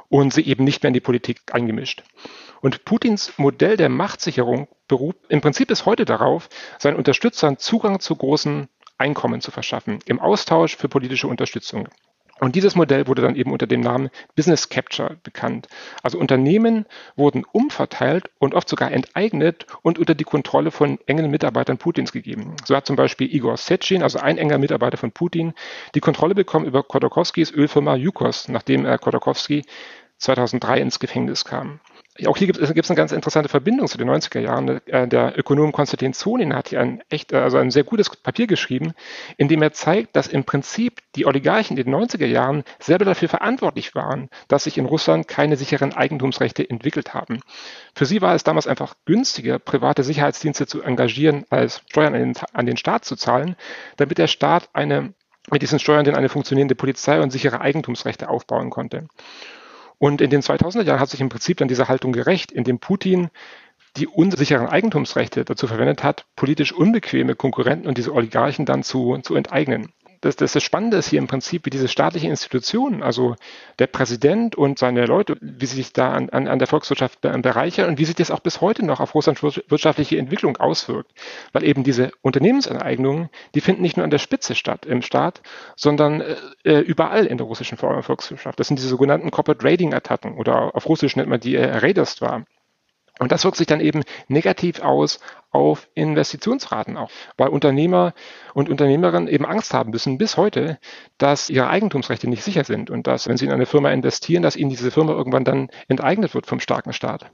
und 0.09 0.33
sie 0.33 0.43
eben 0.43 0.63
nicht 0.63 0.81
mehr 0.81 0.87
in 0.89 0.93
die 0.93 1.01
Politik 1.01 1.41
eingemischt. 1.51 2.03
Und 2.61 2.85
Putins 2.85 3.33
Modell 3.37 3.77
der 3.77 3.89
Machtsicherung 3.89 4.67
beruht 4.87 5.17
im 5.27 5.41
Prinzip 5.41 5.67
bis 5.67 5.85
heute 5.85 6.05
darauf, 6.05 6.49
seinen 6.79 6.95
Unterstützern 6.95 7.57
Zugang 7.57 7.99
zu 7.99 8.15
großen 8.15 8.69
Einkommen 8.97 9.41
zu 9.41 9.51
verschaffen, 9.51 9.99
im 10.05 10.19
Austausch 10.19 10.75
für 10.75 10.89
politische 10.89 11.27
Unterstützung. 11.27 11.89
Und 12.39 12.55
dieses 12.55 12.75
Modell 12.75 13.07
wurde 13.07 13.21
dann 13.21 13.35
eben 13.35 13.51
unter 13.51 13.67
dem 13.67 13.81
Namen 13.81 14.09
Business 14.35 14.69
Capture 14.69 15.17
bekannt. 15.23 15.67
Also 16.03 16.19
Unternehmen 16.19 16.85
wurden 17.15 17.45
umverteilt 17.51 18.29
und 18.39 18.53
oft 18.53 18.69
sogar 18.69 18.91
enteignet 18.91 19.65
und 19.81 19.97
unter 19.97 20.13
die 20.13 20.23
Kontrolle 20.23 20.71
von 20.71 20.99
engen 21.07 21.31
Mitarbeitern 21.31 21.77
Putins 21.77 22.11
gegeben. 22.11 22.55
So 22.65 22.75
hat 22.75 22.85
zum 22.85 22.95
Beispiel 22.95 23.33
Igor 23.33 23.57
Sechin, 23.57 24.03
also 24.03 24.19
ein 24.19 24.37
enger 24.37 24.57
Mitarbeiter 24.57 24.97
von 24.97 25.11
Putin, 25.11 25.53
die 25.95 25.99
Kontrolle 25.99 26.35
bekommen 26.35 26.65
über 26.65 26.83
Khodorkovskis 26.83 27.51
Ölfirma 27.51 27.95
Yukos, 27.95 28.47
nachdem 28.49 28.85
er 28.85 28.97
Khodorkovsky 28.97 29.63
2003 30.19 30.79
ins 30.81 30.99
Gefängnis 30.99 31.45
kam 31.45 31.79
auch 32.25 32.37
hier 32.37 32.47
gibt 32.47 32.59
es 32.59 32.89
eine 32.89 32.95
ganz 32.95 33.11
interessante 33.11 33.49
Verbindung 33.49 33.87
zu 33.87 33.97
den 33.97 34.09
90er 34.09 34.39
Jahren. 34.39 34.81
Äh, 34.87 35.07
der 35.07 35.37
Ökonom 35.37 35.71
Konstantin 35.71 36.13
Zonin 36.13 36.55
hat 36.55 36.69
hier 36.69 36.79
ein 36.79 37.01
echt, 37.09 37.31
äh, 37.31 37.37
also 37.37 37.57
ein 37.57 37.71
sehr 37.71 37.83
gutes 37.83 38.09
Papier 38.09 38.47
geschrieben, 38.47 38.93
in 39.37 39.47
dem 39.47 39.61
er 39.61 39.73
zeigt, 39.73 40.15
dass 40.15 40.27
im 40.27 40.43
Prinzip 40.43 41.01
die 41.15 41.25
Oligarchen 41.25 41.77
in 41.77 41.83
den 41.83 41.93
90er 41.93 42.25
Jahren 42.25 42.63
selber 42.79 43.05
dafür 43.05 43.29
verantwortlich 43.29 43.93
waren, 43.93 44.29
dass 44.47 44.63
sich 44.63 44.77
in 44.77 44.85
Russland 44.85 45.27
keine 45.27 45.57
sicheren 45.57 45.93
Eigentumsrechte 45.93 46.67
entwickelt 46.67 47.13
haben. 47.13 47.39
Für 47.93 48.05
sie 48.05 48.21
war 48.21 48.33
es 48.33 48.43
damals 48.43 48.67
einfach 48.67 48.95
günstiger, 49.05 49.59
private 49.59 50.03
Sicherheitsdienste 50.03 50.65
zu 50.65 50.81
engagieren, 50.81 51.45
als 51.49 51.81
Steuern 51.89 52.15
an 52.15 52.19
den, 52.21 52.33
an 52.53 52.65
den 52.65 52.77
Staat 52.77 53.05
zu 53.05 53.15
zahlen, 53.15 53.55
damit 53.97 54.17
der 54.17 54.27
Staat 54.27 54.69
eine 54.73 55.13
mit 55.49 55.61
diesen 55.61 55.79
Steuern 55.79 56.03
denn 56.03 56.15
eine 56.15 56.29
funktionierende 56.29 56.75
Polizei 56.75 57.21
und 57.21 57.31
sichere 57.31 57.61
Eigentumsrechte 57.61 58.29
aufbauen 58.29 58.69
konnte. 58.69 59.07
Und 59.99 60.21
in 60.21 60.29
den 60.29 60.41
2000er 60.41 60.83
Jahren 60.83 60.99
hat 60.99 61.09
sich 61.09 61.21
im 61.21 61.29
Prinzip 61.29 61.57
dann 61.57 61.67
diese 61.67 61.87
Haltung 61.87 62.11
gerecht, 62.11 62.51
indem 62.51 62.79
Putin 62.79 63.29
die 63.95 64.07
unsicheren 64.07 64.67
Eigentumsrechte 64.67 65.43
dazu 65.43 65.67
verwendet 65.67 66.03
hat, 66.03 66.25
politisch 66.35 66.71
unbequeme 66.71 67.35
Konkurrenten 67.35 67.87
und 67.87 67.97
diese 67.97 68.13
Oligarchen 68.13 68.65
dann 68.65 68.83
zu, 68.83 69.17
zu 69.23 69.35
enteignen 69.35 69.91
das, 70.21 70.35
das, 70.35 70.53
das 70.53 70.63
Spannende 70.63 70.97
ist 70.97 71.09
hier 71.09 71.19
im 71.19 71.27
Prinzip, 71.27 71.65
wie 71.65 71.69
diese 71.69 71.87
staatlichen 71.87 72.29
Institutionen, 72.29 73.03
also 73.03 73.35
der 73.79 73.87
Präsident 73.87 74.55
und 74.55 74.79
seine 74.79 75.05
Leute, 75.05 75.37
wie 75.41 75.65
sie 75.65 75.77
sich 75.77 75.93
da 75.93 76.11
an, 76.11 76.29
an, 76.29 76.47
an 76.47 76.59
der 76.59 76.67
Volkswirtschaft 76.67 77.21
bereichern 77.21 77.89
und 77.89 77.99
wie 77.99 78.05
sich 78.05 78.15
das 78.15 78.31
auch 78.31 78.39
bis 78.39 78.61
heute 78.61 78.85
noch 78.85 78.99
auf 78.99 79.15
Russlands 79.15 79.43
wirtschaftliche 79.43 80.17
Entwicklung 80.17 80.57
auswirkt. 80.57 81.11
Weil 81.53 81.63
eben 81.63 81.83
diese 81.83 82.11
Unternehmensenteignungen, 82.21 83.29
die 83.55 83.61
finden 83.61 83.81
nicht 83.81 83.97
nur 83.97 84.03
an 84.03 84.09
der 84.09 84.17
Spitze 84.17 84.55
statt 84.55 84.85
im 84.85 85.01
Staat, 85.01 85.41
sondern 85.75 86.21
äh, 86.21 86.35
äh 86.63 86.79
überall 86.79 87.25
in 87.25 87.37
der 87.37 87.47
russischen 87.47 87.77
Volkswirtschaft. 87.77 88.59
Das 88.59 88.67
sind 88.67 88.79
diese 88.79 88.89
sogenannten 88.89 89.31
Corporate 89.31 89.63
Raiding 89.63 89.93
Attacken 89.93 90.37
oder 90.37 90.75
auf 90.75 90.87
Russisch 90.87 91.15
nennt 91.15 91.29
man 91.29 91.39
die 91.39 91.55
äh, 91.55 91.77
Raiderstva. 91.77 92.43
Und 93.19 93.31
das 93.31 93.43
wirkt 93.43 93.57
sich 93.57 93.67
dann 93.67 93.79
eben 93.79 94.03
negativ 94.27 94.81
aus 94.81 95.19
auf 95.51 95.87
Investitionsraten 95.95 96.97
auch, 96.97 97.09
weil 97.37 97.49
Unternehmer 97.49 98.13
und 98.53 98.69
Unternehmerinnen 98.69 99.27
eben 99.27 99.45
Angst 99.45 99.73
haben 99.73 99.91
müssen 99.91 100.17
bis 100.17 100.37
heute, 100.37 100.77
dass 101.17 101.49
ihre 101.49 101.69
Eigentumsrechte 101.69 102.29
nicht 102.29 102.43
sicher 102.43 102.63
sind 102.63 102.89
und 102.89 103.07
dass, 103.07 103.27
wenn 103.27 103.37
sie 103.37 103.45
in 103.45 103.51
eine 103.51 103.65
Firma 103.65 103.91
investieren, 103.91 104.43
dass 104.43 104.55
ihnen 104.55 104.69
diese 104.69 104.91
Firma 104.91 105.13
irgendwann 105.13 105.45
dann 105.45 105.69
enteignet 105.87 106.33
wird 106.33 106.45
vom 106.45 106.59
starken 106.59 106.93
Staat. 106.93 107.31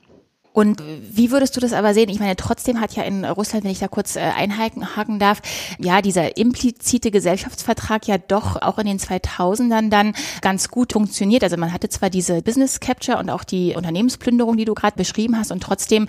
Und 0.53 0.83
wie 1.09 1.31
würdest 1.31 1.55
du 1.55 1.59
das 1.59 1.73
aber 1.73 1.95
sehen? 1.95 2.09
Ich 2.09 2.19
meine, 2.19 2.35
trotzdem 2.35 2.79
hat 2.79 2.93
ja 2.93 3.03
in 3.03 3.25
Russland, 3.25 3.63
wenn 3.63 3.71
ich 3.71 3.79
da 3.79 3.87
kurz 3.87 4.15
äh, 4.15 4.19
einhaken 4.19 5.17
darf, 5.17 5.41
ja, 5.79 6.01
dieser 6.03 6.37
implizite 6.37 7.09
Gesellschaftsvertrag 7.09 8.07
ja 8.07 8.19
doch 8.19 8.61
auch 8.61 8.77
in 8.77 8.85
den 8.85 8.99
2000ern 8.99 9.89
dann 9.89 10.13
ganz 10.41 10.69
gut 10.69 10.93
funktioniert. 10.93 11.43
Also 11.43 11.57
man 11.57 11.73
hatte 11.73 11.89
zwar 11.89 12.11
diese 12.11 12.43
Business 12.43 12.79
Capture 12.79 13.17
und 13.17 13.31
auch 13.31 13.43
die 13.43 13.73
Unternehmensplünderung, 13.75 14.55
die 14.55 14.65
du 14.65 14.75
gerade 14.75 14.95
beschrieben 14.95 15.37
hast, 15.37 15.51
und 15.51 15.63
trotzdem 15.63 16.07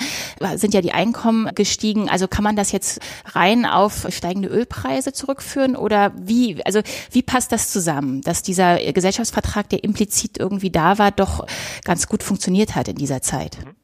sind 0.56 0.74
ja 0.74 0.82
die 0.82 0.92
Einkommen 0.92 1.54
gestiegen. 1.54 2.10
Also 2.10 2.28
kann 2.28 2.44
man 2.44 2.54
das 2.54 2.70
jetzt 2.70 3.00
rein 3.32 3.64
auf 3.64 4.06
steigende 4.10 4.48
Ölpreise 4.48 5.14
zurückführen 5.14 5.74
oder 5.74 6.12
wie, 6.20 6.62
also 6.64 6.80
wie 7.10 7.22
passt 7.22 7.50
das 7.50 7.70
zusammen, 7.70 8.20
dass 8.20 8.42
dieser 8.42 8.76
Gesellschaftsvertrag, 8.92 9.70
der 9.70 9.84
implizit 9.84 10.38
irgendwie 10.38 10.70
da 10.70 10.98
war, 10.98 11.10
doch 11.10 11.46
ganz 11.84 12.08
gut 12.08 12.22
funktioniert 12.22 12.74
hat 12.74 12.88
in 12.88 12.96
dieser 12.96 13.22
Zeit? 13.22 13.56
Mhm. 13.64 13.83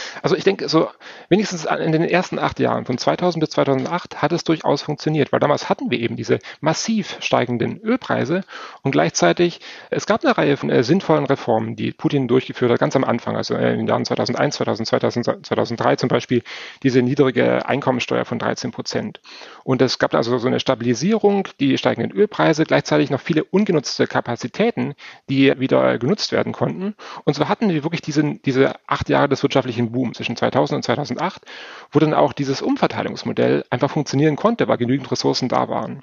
Also 0.21 0.35
ich 0.35 0.43
denke, 0.43 0.69
so 0.69 0.89
wenigstens 1.29 1.65
in 1.65 1.91
den 1.91 2.03
ersten 2.03 2.39
acht 2.39 2.59
Jahren, 2.59 2.85
von 2.85 2.97
2000 2.97 3.41
bis 3.41 3.49
2008, 3.51 4.21
hat 4.21 4.31
es 4.31 4.43
durchaus 4.43 4.81
funktioniert, 4.81 5.31
weil 5.31 5.39
damals 5.39 5.69
hatten 5.69 5.91
wir 5.91 5.99
eben 5.99 6.15
diese 6.15 6.39
massiv 6.59 7.17
steigenden 7.19 7.79
Ölpreise 7.81 8.43
und 8.81 8.91
gleichzeitig, 8.91 9.59
es 9.89 10.05
gab 10.05 10.23
eine 10.23 10.37
Reihe 10.37 10.57
von 10.57 10.69
äh, 10.69 10.83
sinnvollen 10.83 11.25
Reformen, 11.25 11.75
die 11.75 11.91
Putin 11.91 12.27
durchgeführt 12.27 12.71
hat, 12.71 12.79
ganz 12.79 12.95
am 12.95 13.03
Anfang, 13.03 13.35
also 13.35 13.55
in 13.55 13.77
den 13.77 13.87
Jahren 13.87 14.05
2001, 14.05 14.55
2000, 14.55 15.45
2003 15.45 15.95
zum 15.95 16.09
Beispiel, 16.09 16.43
diese 16.83 17.01
niedrige 17.01 17.65
Einkommensteuer 17.65 18.25
von 18.25 18.39
13 18.39 18.71
Prozent. 18.71 19.21
Und 19.63 19.81
es 19.81 19.99
gab 19.99 20.13
also 20.15 20.37
so 20.37 20.47
eine 20.47 20.59
Stabilisierung, 20.59 21.47
die 21.59 21.77
steigenden 21.77 22.11
Ölpreise, 22.11 22.63
gleichzeitig 22.63 23.09
noch 23.09 23.21
viele 23.21 23.43
ungenutzte 23.43 24.07
Kapazitäten, 24.07 24.95
die 25.29 25.59
wieder 25.59 25.97
genutzt 25.97 26.31
werden 26.31 26.53
konnten. 26.53 26.95
Und 27.23 27.35
so 27.35 27.47
hatten 27.47 27.69
wir 27.69 27.83
wirklich 27.83 28.01
diese, 28.01 28.35
diese 28.45 28.73
acht 28.87 29.09
Jahre 29.09 29.29
des 29.29 29.43
wirtschaftlichen 29.43 29.91
Boom 30.01 30.15
zwischen 30.15 30.35
2000 30.35 30.77
und 30.77 30.83
2008, 30.83 31.43
wo 31.91 31.99
dann 31.99 32.15
auch 32.15 32.33
dieses 32.33 32.63
Umverteilungsmodell 32.63 33.65
einfach 33.69 33.91
funktionieren 33.91 34.35
konnte, 34.35 34.67
weil 34.67 34.77
genügend 34.77 35.11
Ressourcen 35.11 35.47
da 35.47 35.69
waren. 35.69 36.01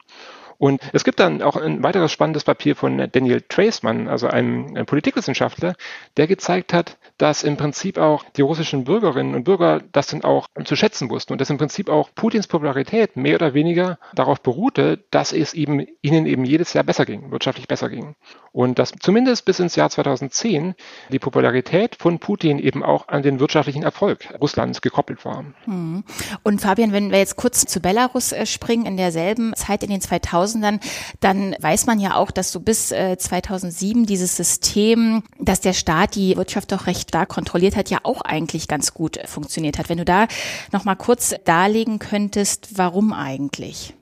Und 0.59 0.81
es 0.93 1.05
gibt 1.05 1.21
dann 1.21 1.41
auch 1.41 1.57
ein 1.57 1.83
weiteres 1.85 2.11
spannendes 2.11 2.43
Papier 2.43 2.75
von 2.75 3.09
Daniel 3.13 3.43
Traceman, 3.49 4.09
also 4.09 4.27
einem, 4.27 4.67
einem 4.69 4.87
Politikwissenschaftler, 4.87 5.75
der 6.17 6.27
gezeigt 6.27 6.73
hat, 6.73 6.99
dass 7.17 7.45
im 7.45 7.57
Prinzip 7.57 7.97
auch 7.97 8.25
die 8.37 8.43
russischen 8.43 8.85
Bürgerinnen 8.85 9.37
und 9.37 9.45
Bürger 9.45 9.81
das 9.93 10.09
dann 10.09 10.25
auch 10.25 10.49
zu 10.65 10.75
schätzen 10.75 11.11
wussten 11.11 11.33
und 11.33 11.41
dass 11.41 11.51
im 11.51 11.59
Prinzip 11.59 11.89
auch 11.89 12.11
Putins 12.15 12.49
Popularität 12.49 13.17
mehr 13.17 13.37
oder 13.37 13.55
weniger 13.55 13.99
darauf 14.15 14.41
beruhte, 14.41 15.05
dass 15.13 15.33
es 15.33 15.55
eben 15.55 15.87
ihnen 16.03 16.27
eben 16.27 16.45
jedes 16.45 16.73
Jahr 16.73 16.85
besser 16.85 17.07
ging, 17.07 17.31
wirtschaftlich 17.31 17.69
besser 17.69 17.89
ging. 17.89 18.17
Und 18.51 18.81
dass 18.81 18.93
zumindest 18.99 19.45
bis 19.45 19.61
ins 19.61 19.77
Jahr 19.77 19.91
2010 19.91 20.75
die 21.11 21.21
Popularität 21.21 21.95
von 21.97 22.19
Putin 22.19 22.59
eben 22.59 22.83
auch 22.83 23.07
an 23.07 23.23
den 23.23 23.39
wirtschaftlichen 23.39 23.85
Erfolg 23.85 24.29
Russlands 24.41 24.81
gekoppelt 24.81 25.25
war. 25.25 25.45
Hm. 25.65 26.03
Und 26.43 26.61
Fabian, 26.61 26.93
wenn 26.93 27.13
wir 27.13 27.19
jetzt 27.19 27.37
kurz 27.37 27.65
zu 27.65 27.81
Belarus 27.81 28.33
äh, 28.33 28.45
springen, 28.47 28.87
in 28.87 28.97
derselben 28.97 29.55
Zeit 29.55 29.85
in 29.85 29.91
den 29.91 30.01
2000 30.01 30.48
2000ern, 30.49 30.81
dann 31.21 31.55
weiß 31.61 31.87
man 31.87 32.01
ja 32.01 32.17
auch, 32.17 32.31
dass 32.31 32.53
so 32.53 32.61
bis 32.61 32.93
äh, 32.93 33.17
2007 33.19 34.07
dieses 34.07 34.37
System, 34.37 35.23
dass 35.39 35.61
der 35.61 35.73
Staat 35.73 36.15
die 36.15 36.37
Wirtschaft 36.37 36.73
doch 36.73 36.87
recht 36.87 37.11
stark 37.11 37.29
kontrolliert 37.29 37.77
hat, 37.77 37.91
ja 37.91 37.99
auch 38.03 38.23
eigentlich 38.23 38.69
ganz 38.69 38.95
gut 38.95 39.19
funktioniert 39.27 39.79
hat. 39.79 39.89
Wenn 39.89 39.99
du 39.99 40.05
da 40.05 40.27
noch 40.73 40.85
mal 40.85 40.97
kurz 40.97 41.35
darlegen 41.45 41.99
könntest, 41.99 42.77
warum 42.77 43.13
eigentlich? 43.13 43.95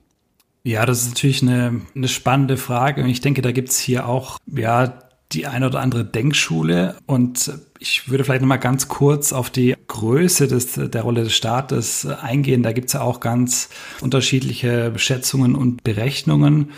Ja, 0.63 0.85
das 0.85 1.03
ist 1.03 1.09
natürlich 1.09 1.41
eine, 1.43 1.81
eine 1.95 2.07
spannende 2.07 2.57
Frage. 2.57 3.01
Und 3.01 3.09
ich 3.09 3.21
denke, 3.21 3.41
da 3.41 3.51
gibt's 3.53 3.79
hier 3.79 4.05
auch, 4.05 4.37
ja, 4.47 4.99
die 5.31 5.45
eine 5.45 5.67
oder 5.67 5.79
andere 5.79 6.05
Denkschule. 6.05 6.95
Und 7.05 7.51
ich 7.79 8.09
würde 8.09 8.23
vielleicht 8.23 8.41
nochmal 8.41 8.59
ganz 8.59 8.87
kurz 8.87 9.33
auf 9.33 9.49
die 9.49 9.75
Größe 9.87 10.47
des, 10.47 10.73
der 10.73 11.01
Rolle 11.01 11.23
des 11.23 11.33
Staates 11.33 12.05
eingehen. 12.05 12.63
Da 12.63 12.71
gibt's 12.71 12.93
ja 12.93 13.01
auch 13.01 13.19
ganz 13.19 13.69
unterschiedliche 14.01 14.93
Schätzungen 14.97 15.55
und 15.55 15.83
Berechnungen. 15.83 16.71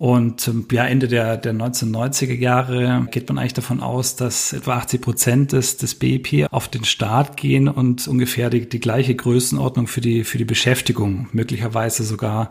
Und 0.00 0.48
ähm, 0.48 0.66
ja, 0.72 0.86
Ende 0.86 1.08
der, 1.08 1.36
der 1.36 1.52
1990er 1.52 2.32
Jahre 2.32 3.06
geht 3.10 3.28
man 3.28 3.36
eigentlich 3.36 3.52
davon 3.52 3.80
aus, 3.80 4.16
dass 4.16 4.54
etwa 4.54 4.78
80 4.78 5.02
Prozent 5.02 5.52
des, 5.52 5.76
des 5.76 5.94
BIP 5.94 6.46
auf 6.50 6.68
den 6.68 6.84
Staat 6.84 7.36
gehen 7.36 7.68
und 7.68 8.08
ungefähr 8.08 8.48
die, 8.48 8.66
die 8.66 8.80
gleiche 8.80 9.14
Größenordnung 9.14 9.88
für 9.88 10.00
die, 10.00 10.24
für 10.24 10.38
die 10.38 10.46
Beschäftigung, 10.46 11.28
möglicherweise 11.32 12.04
sogar 12.04 12.50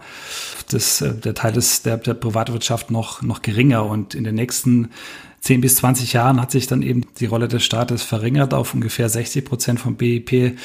das, 0.69 1.01
äh, 1.01 1.15
der 1.15 1.33
Teil 1.33 1.53
des, 1.53 1.81
der, 1.81 1.97
der 1.97 2.13
Privatwirtschaft 2.13 2.91
noch, 2.91 3.23
noch 3.23 3.41
geringer. 3.41 3.83
Und 3.87 4.13
in 4.13 4.25
den 4.25 4.35
nächsten 4.35 4.89
10 5.41 5.61
bis 5.61 5.77
20 5.77 6.13
Jahren 6.13 6.41
hat 6.41 6.51
sich 6.51 6.67
dann 6.67 6.81
eben 6.81 7.05
die 7.19 7.25
Rolle 7.25 7.47
des 7.47 7.63
Staates 7.63 8.03
verringert 8.03 8.53
auf 8.53 8.73
ungefähr 8.73 9.09
60 9.09 9.45
Prozent 9.45 9.79
vom 9.79 9.95
BIP 9.95 10.57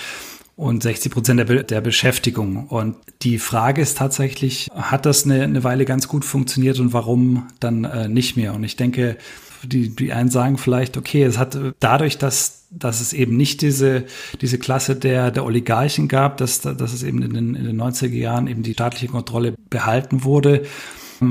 und 0.57 0.83
60 0.83 1.13
Prozent 1.13 1.39
der, 1.41 1.45
Be 1.47 1.65
der 1.65 1.81
Beschäftigung. 1.81 2.67
Und 2.69 2.97
die 3.23 3.39
Frage 3.39 3.83
ist 3.83 3.99
tatsächlich, 3.99 4.69
hat 4.75 5.07
das 5.07 5.25
eine, 5.25 5.43
eine 5.43 5.65
Weile 5.65 5.85
ganz 5.85 6.09
gut 6.09 6.25
funktioniert 6.25 6.79
und 6.81 6.93
warum 6.93 7.49
dann 7.61 7.85
äh, 7.85 8.09
nicht 8.09 8.37
mehr? 8.37 8.55
Und 8.55 8.65
ich 8.65 8.77
denke, 8.77 9.17
die, 9.67 9.95
die 9.95 10.13
einen 10.13 10.31
sagen 10.31 10.59
vielleicht, 10.59 10.97
okay, 10.97 11.23
es 11.23 11.39
hat 11.39 11.59
dadurch, 11.81 12.19
dass, 12.19 12.67
dass 12.71 13.01
es 13.01 13.13
eben 13.13 13.37
nicht 13.37 13.63
diese, 13.63 14.05
diese 14.41 14.59
Klasse 14.59 14.95
der, 14.95 15.31
der 15.31 15.45
Oligarchen 15.45 16.09
gab, 16.09 16.37
dass, 16.37 16.61
dass 16.61 16.93
es 16.93 17.03
eben 17.03 17.23
in 17.23 17.33
den, 17.33 17.55
in 17.55 17.65
den 17.65 17.81
90er 17.81 18.09
Jahren 18.09 18.47
eben 18.47 18.63
die 18.63 18.75
staatliche 18.75 19.09
Kontrolle 19.09 19.55
behalten 19.71 20.25
wurde, 20.25 20.65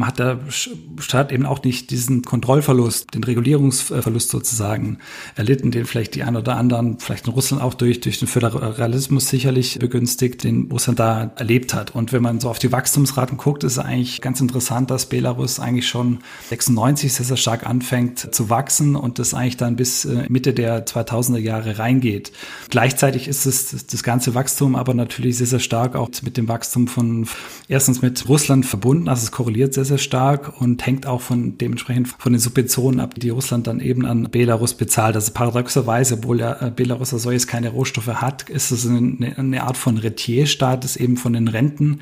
hat 0.02 0.20
der 0.20 0.40
Staat 0.50 1.32
eben 1.32 1.46
auch 1.46 1.64
nicht 1.64 1.90
diesen 1.92 2.24
Kontrollverlust, 2.24 3.14
den 3.14 3.24
Regulierungsverlust 3.24 4.30
sozusagen 4.30 5.00
erlitten, 5.36 5.72
den 5.72 5.86
vielleicht 5.86 6.16
die 6.16 6.24
ein 6.24 6.36
oder 6.36 6.58
anderen, 6.58 7.00
vielleicht 7.00 7.28
in 7.28 7.34
Russland 7.34 7.62
auch 7.62 7.74
durch, 7.74 8.00
durch 8.00 8.20
den 8.20 8.28
Föderalismus 8.28 9.30
sicherlich 9.30 9.80
begünstigt, 9.80 10.44
den 10.44 10.70
Russland 10.72 11.00
da 11.00 11.32
erlebt 11.36 11.74
hat. 11.74 11.96
Und 11.96 12.14
wenn 12.14 12.22
man 12.22 12.40
so 12.40 12.50
auf 12.50 12.60
die 12.60 12.72
Wachstumsraten 12.72 13.38
guckt, 13.38 13.64
ist 13.64 13.74
es 13.74 13.80
eigentlich 13.80 14.22
ganz 14.22 14.40
interessant, 14.42 14.90
dass 14.90 15.08
Belarus 15.08 15.60
eigentlich 15.60 15.88
schon 15.88 16.20
96 16.50 17.14
sehr, 17.14 17.26
sehr 17.26 17.38
stark 17.38 17.66
anfängt 17.66 18.34
zu 18.34 18.50
wachsen 18.50 18.96
und 18.96 19.20
das 19.20 19.34
eigentlich 19.34 19.58
dann 19.58 19.76
bis 19.76 20.06
äh, 20.06 20.26
Mitte 20.30 20.54
der 20.54 20.86
2000er 20.86 21.40
Jahre 21.40 21.80
reingeht. 21.80 22.32
Gleichzeitig 22.70 23.28
ist 23.28 23.46
es 23.46 23.86
das 23.86 24.04
ganze 24.04 24.34
Wachstum 24.36 24.76
aber 24.76 24.94
natürlich 24.94 25.38
sehr, 25.38 25.48
sehr 25.48 25.60
stark 25.60 25.96
auch 25.96 26.10
mit 26.24 26.38
dem 26.38 26.48
Wachstum 26.48 26.88
von 26.88 27.28
erstens 27.68 28.02
mit 28.02 28.28
Russland 28.28 28.66
verbunden, 28.66 29.08
also 29.08 29.24
es 29.24 29.32
korreliert 29.32 29.73
sehr, 29.74 29.86
sehr 29.86 29.98
stark 29.98 30.62
und 30.62 30.86
hängt 30.86 31.06
auch 31.06 31.22
von 31.22 31.58
dementsprechend 31.58 32.08
von 32.08 32.34
den 32.34 32.40
Subventionen 32.40 33.00
ab, 33.00 33.16
die 33.16 33.30
Russland 33.30 33.68
dann 33.68 33.80
eben 33.80 34.06
an 34.06 34.30
Belarus 34.32 34.74
bezahlt. 34.74 35.16
Also 35.16 35.32
paradoxerweise, 35.34 36.16
obwohl 36.16 36.40
ja 36.40 36.68
äh, 36.68 36.72
Belarus 36.72 37.14
als 37.14 37.24
solches 37.24 37.48
keine 37.48 37.70
Rohstoffe 37.70 38.08
hat, 38.08 38.50
ist 38.50 38.72
es 38.72 38.88
eine, 38.88 39.38
eine 39.38 39.64
Art 39.64 39.78
von 39.78 39.98
Retierstaat, 39.98 40.84
das 40.84 40.98
eben 40.98 41.18
von 41.18 41.34
den 41.34 41.48
Renten 41.48 42.00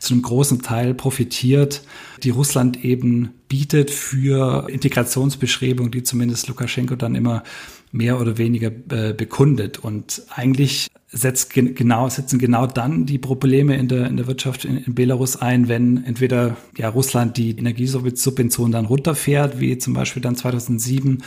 zu 0.00 0.12
einem 0.12 0.22
großen 0.22 0.62
Teil 0.62 0.94
profitiert, 0.94 1.82
die 2.22 2.30
Russland 2.30 2.84
eben 2.84 3.30
bietet 3.48 3.90
für 3.90 4.68
Integrationsbestrebungen, 4.68 5.90
die 5.90 6.02
zumindest 6.02 6.48
Lukaschenko 6.48 6.96
dann 6.96 7.14
immer 7.14 7.42
mehr 7.90 8.20
oder 8.20 8.36
weniger 8.38 8.70
äh, 8.90 9.12
bekundet. 9.14 9.78
Und 9.78 10.22
eigentlich 10.30 10.88
setzt 11.14 11.54
genau, 11.54 12.08
setzen 12.08 12.38
genau 12.38 12.66
dann 12.66 13.06
die 13.06 13.18
Probleme 13.18 13.76
in 13.76 13.88
der, 13.88 14.06
in 14.06 14.16
der 14.16 14.26
Wirtschaft 14.26 14.64
in, 14.64 14.78
in 14.78 14.94
Belarus 14.94 15.36
ein, 15.36 15.68
wenn 15.68 16.04
entweder 16.04 16.56
ja, 16.76 16.88
Russland 16.88 17.36
die 17.36 17.56
Energiesubventionen 17.56 18.72
dann 18.72 18.86
runterfährt, 18.86 19.60
wie 19.60 19.78
zum 19.78 19.94
Beispiel 19.94 20.20
dann 20.20 20.36
2007, 20.36 21.22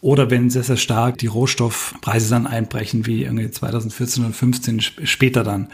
oder 0.00 0.30
wenn 0.30 0.50
sehr, 0.50 0.62
sehr 0.62 0.76
stark 0.76 1.18
die 1.18 1.26
Rohstoffpreise 1.26 2.30
dann 2.30 2.46
einbrechen, 2.46 3.06
wie 3.06 3.24
irgendwie 3.24 3.50
2014 3.50 4.24
und 4.24 4.36
15 4.36 4.80
später 4.80 5.42
dann. 5.42 5.68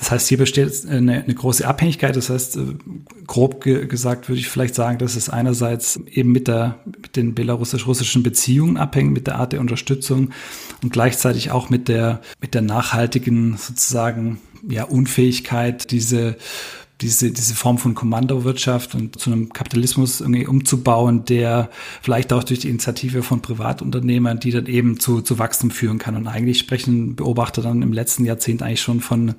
Das 0.00 0.10
heißt, 0.10 0.28
hier 0.28 0.38
besteht 0.38 0.86
eine, 0.88 1.22
eine 1.22 1.34
große 1.34 1.66
Abhängigkeit. 1.66 2.16
Das 2.16 2.30
heißt, 2.30 2.56
äh, 2.56 2.60
grob 3.26 3.62
ge 3.62 3.86
gesagt 3.86 4.28
würde 4.28 4.40
ich 4.40 4.48
vielleicht 4.48 4.74
sagen, 4.74 4.98
dass 4.98 5.14
es 5.14 5.28
einerseits 5.28 6.00
eben 6.10 6.32
mit, 6.32 6.48
der, 6.48 6.80
mit 6.86 7.16
den 7.16 7.34
belarussisch-russischen 7.34 8.22
Beziehungen 8.22 8.78
abhängt, 8.78 9.12
mit 9.12 9.26
der 9.26 9.36
Art 9.36 9.52
der 9.52 9.60
Unterstützung 9.60 10.30
und 10.82 10.90
gleichzeitig 10.90 11.50
auch 11.50 11.68
mit 11.68 11.88
der, 11.88 12.22
mit 12.40 12.54
der 12.54 12.62
nachhaltigen 12.62 13.58
sozusagen 13.58 14.38
ja, 14.68 14.84
Unfähigkeit, 14.84 15.90
diese 15.90 16.36
diese, 17.00 17.30
diese 17.30 17.54
Form 17.54 17.78
von 17.78 17.94
Kommandowirtschaft 17.94 18.94
und 18.94 19.18
zu 19.18 19.32
einem 19.32 19.52
Kapitalismus 19.52 20.20
irgendwie 20.20 20.46
umzubauen, 20.46 21.24
der 21.24 21.70
vielleicht 22.02 22.32
auch 22.32 22.44
durch 22.44 22.60
die 22.60 22.68
Initiative 22.68 23.22
von 23.22 23.40
Privatunternehmern, 23.40 24.38
die 24.40 24.50
dann 24.50 24.66
eben 24.66 25.00
zu, 25.00 25.22
zu 25.22 25.38
Wachstum 25.38 25.70
führen 25.70 25.98
kann. 25.98 26.16
Und 26.16 26.26
eigentlich 26.26 26.58
sprechen 26.58 27.16
Beobachter 27.16 27.62
dann 27.62 27.82
im 27.82 27.92
letzten 27.92 28.24
Jahrzehnt 28.24 28.62
eigentlich 28.62 28.82
schon 28.82 29.00
von, 29.00 29.34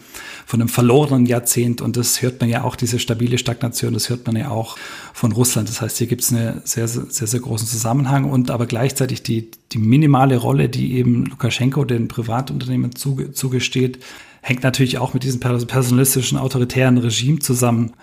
von 0.46 0.60
einem 0.62 0.70
verlorenen 0.70 1.26
Jahrzehnt. 1.26 1.82
Und 1.82 1.98
das 1.98 2.22
hört 2.22 2.42
man 2.42 2.50
ja 2.50 2.64
auch, 2.64 2.76
diese 2.76 3.00
stabile 3.00 3.38
Stagnation, 3.38 3.94
das 3.94 4.10
hört 4.10 4.26
man 4.26 4.36
ja 4.36 4.50
auch 4.50 4.78
von 5.14 5.32
Russland. 5.32 5.70
Das 5.70 5.82
heißt, 5.82 5.98
hier 6.00 6.08
gibt 6.08 6.24
es 6.24 6.34
einen 6.34 6.62
sehr, 6.64 6.88
sehr, 6.88 7.28
sehr 7.28 7.40
großen 7.40 7.68
Zusammenhang 7.68 8.26
und 8.26 8.50
aber 8.50 8.66
gleichzeitig 8.66 9.22
die, 9.22 9.52
die 9.72 9.78
minimale 9.78 10.38
Rolle, 10.38 10.70
die 10.70 10.94
eben 10.94 11.26
Lukaschenko 11.26 11.86
den 11.86 12.08
Privatunternehmen 12.08 12.96
zuge, 12.96 13.32
zugesteht, 13.32 14.00
hängt 14.42 14.64
natürlich 14.64 14.98
auch 14.98 15.14
mit 15.14 15.24
diesem 15.24 15.40
personalistischen, 15.40 16.38
autoritären 16.38 16.98
Regime 16.98 17.40
zusammen, 17.40 17.94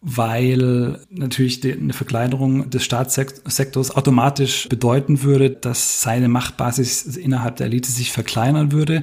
weil 0.00 1.00
natürlich 1.10 1.64
eine 1.64 1.92
Verkleinerung 1.92 2.70
des 2.70 2.84
Staatssektors 2.84 3.90
automatisch 3.90 4.68
bedeuten 4.68 5.24
würde, 5.24 5.50
dass 5.50 6.02
seine 6.02 6.28
Machtbasis 6.28 7.16
innerhalb 7.16 7.56
der 7.56 7.66
Elite 7.66 7.90
sich 7.90 8.12
verkleinern 8.12 8.70
würde, 8.70 9.02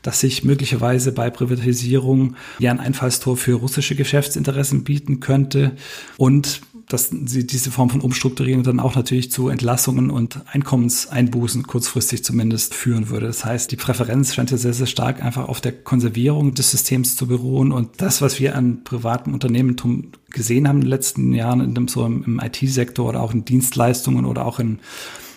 dass 0.00 0.20
sich 0.20 0.42
möglicherweise 0.42 1.12
bei 1.12 1.28
Privatisierung 1.28 2.36
ja 2.58 2.70
ein 2.70 2.80
Einfallstor 2.80 3.36
für 3.36 3.54
russische 3.54 3.94
Geschäftsinteressen 3.96 4.82
bieten 4.82 5.20
könnte. 5.20 5.72
Und 6.16 6.62
dass 6.92 7.10
sie 7.10 7.46
diese 7.46 7.70
Form 7.70 7.90
von 7.90 8.00
Umstrukturierung 8.00 8.62
dann 8.62 8.80
auch 8.80 8.96
natürlich 8.96 9.30
zu 9.30 9.48
Entlassungen 9.48 10.10
und 10.10 10.40
Einkommenseinbußen 10.52 11.62
kurzfristig 11.62 12.24
zumindest 12.24 12.74
führen 12.74 13.08
würde. 13.08 13.26
Das 13.26 13.44
heißt, 13.44 13.70
die 13.70 13.76
Präferenz 13.76 14.34
scheint 14.34 14.50
ja 14.50 14.56
sehr, 14.56 14.74
sehr 14.74 14.86
stark 14.86 15.22
einfach 15.22 15.48
auf 15.48 15.60
der 15.60 15.72
Konservierung 15.72 16.54
des 16.54 16.70
Systems 16.70 17.16
zu 17.16 17.26
beruhen 17.26 17.72
und 17.72 18.00
das, 18.00 18.20
was 18.20 18.40
wir 18.40 18.56
an 18.56 18.84
privatem 18.84 19.34
Unternehmertum 19.34 20.12
gesehen 20.30 20.68
haben 20.68 20.76
in 20.76 20.82
den 20.82 20.90
letzten 20.90 21.32
Jahren, 21.32 21.60
in 21.60 21.74
dem, 21.74 21.88
so 21.88 22.04
im, 22.04 22.24
im 22.24 22.40
IT-Sektor 22.40 23.08
oder 23.08 23.22
auch 23.22 23.32
in 23.32 23.44
Dienstleistungen 23.44 24.24
oder 24.24 24.46
auch 24.46 24.58
in 24.58 24.80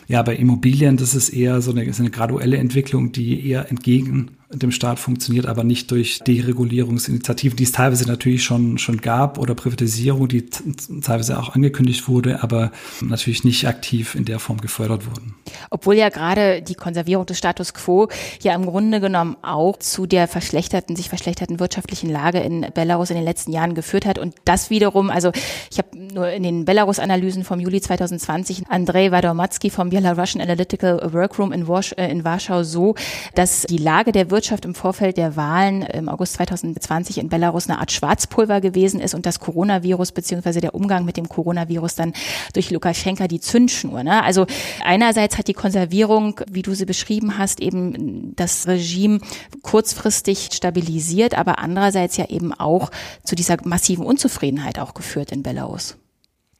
ja, 0.07 0.21
bei 0.21 0.35
Immobilien, 0.35 0.97
das 0.97 1.15
ist 1.15 1.29
eher 1.29 1.61
so 1.61 1.71
eine, 1.71 1.91
so 1.93 2.03
eine 2.03 2.11
graduelle 2.11 2.57
Entwicklung, 2.57 3.13
die 3.13 3.47
eher 3.47 3.69
entgegen 3.69 4.31
dem 4.59 4.71
Staat 4.71 4.99
funktioniert, 4.99 5.45
aber 5.45 5.63
nicht 5.63 5.91
durch 5.91 6.19
Deregulierungsinitiativen, 6.19 7.57
die 7.57 7.63
es 7.63 7.71
teilweise 7.71 8.07
natürlich 8.07 8.43
schon, 8.43 8.77
schon 8.77 9.01
gab 9.01 9.37
oder 9.37 9.55
Privatisierung, 9.55 10.27
die 10.27 10.45
teilweise 10.49 11.39
auch 11.39 11.55
angekündigt 11.55 12.07
wurde, 12.07 12.43
aber 12.43 12.71
natürlich 13.01 13.43
nicht 13.43 13.67
aktiv 13.67 14.15
in 14.15 14.25
der 14.25 14.39
Form 14.39 14.61
gefördert 14.61 15.05
wurden. 15.07 15.35
Obwohl 15.69 15.95
ja 15.95 16.09
gerade 16.09 16.61
die 16.61 16.75
Konservierung 16.75 17.25
des 17.25 17.37
Status 17.37 17.73
quo 17.73 18.07
ja 18.41 18.53
im 18.55 18.65
Grunde 18.65 18.99
genommen 18.99 19.37
auch 19.41 19.77
zu 19.77 20.05
der 20.05 20.27
verschlechterten, 20.27 20.95
sich 20.95 21.09
verschlechterten 21.09 21.59
wirtschaftlichen 21.59 22.09
Lage 22.09 22.39
in 22.39 22.67
Belarus 22.73 23.09
in 23.09 23.15
den 23.15 23.25
letzten 23.25 23.51
Jahren 23.51 23.75
geführt 23.75 24.05
hat 24.05 24.19
und 24.19 24.35
das 24.45 24.69
wiederum, 24.69 25.09
also 25.09 25.31
ich 25.71 25.77
habe 25.77 25.97
nur 25.97 26.29
in 26.29 26.43
den 26.43 26.65
Belarus-Analysen 26.65 27.43
vom 27.43 27.59
Juli 27.59 27.81
2020 27.81 28.63
Andrei 28.69 29.11
Wadomatsky 29.11 29.69
vom 29.69 29.89
Belarusian 29.89 30.41
Analytical 30.41 31.13
Workroom 31.13 31.51
in, 31.51 31.67
Warsch, 31.67 31.93
äh, 31.97 32.09
in 32.09 32.23
Warschau 32.23 32.63
so, 32.63 32.95
dass 33.35 33.63
die 33.63 33.77
Lage 33.77 34.11
der 34.11 34.31
Wirtschaft 34.31 34.42
Wirtschaft 34.43 34.65
im 34.65 34.75
Vorfeld 34.75 35.15
der 35.15 35.37
Wahlen 35.37 35.83
im 35.83 36.09
August 36.09 36.33
2020 36.33 37.17
in 37.17 37.29
Belarus 37.29 37.69
eine 37.69 37.79
Art 37.79 37.93
Schwarzpulver 37.93 38.59
gewesen 38.59 38.99
ist 38.99 39.15
und 39.15 39.25
das 39.25 39.39
Coronavirus 39.39 40.11
beziehungsweise 40.11 40.59
der 40.59 40.75
Umgang 40.75 41.05
mit 41.05 41.15
dem 41.15 41.29
Coronavirus 41.29 41.95
dann 41.95 42.11
durch 42.51 42.69
Lukaschenka 42.69 43.29
die 43.29 43.39
Zündschnur. 43.39 44.03
Ne? 44.03 44.21
Also 44.21 44.45
einerseits 44.83 45.37
hat 45.37 45.47
die 45.47 45.53
Konservierung, 45.53 46.41
wie 46.51 46.61
du 46.61 46.73
sie 46.73 46.83
beschrieben 46.83 47.37
hast, 47.37 47.61
eben 47.61 48.35
das 48.35 48.67
Regime 48.67 49.21
kurzfristig 49.61 50.49
stabilisiert, 50.51 51.37
aber 51.37 51.59
andererseits 51.59 52.17
ja 52.17 52.25
eben 52.25 52.51
auch 52.53 52.91
zu 53.23 53.35
dieser 53.35 53.55
massiven 53.63 54.05
Unzufriedenheit 54.05 54.77
auch 54.77 54.93
geführt 54.93 55.31
in 55.31 55.41
Belarus. 55.41 55.95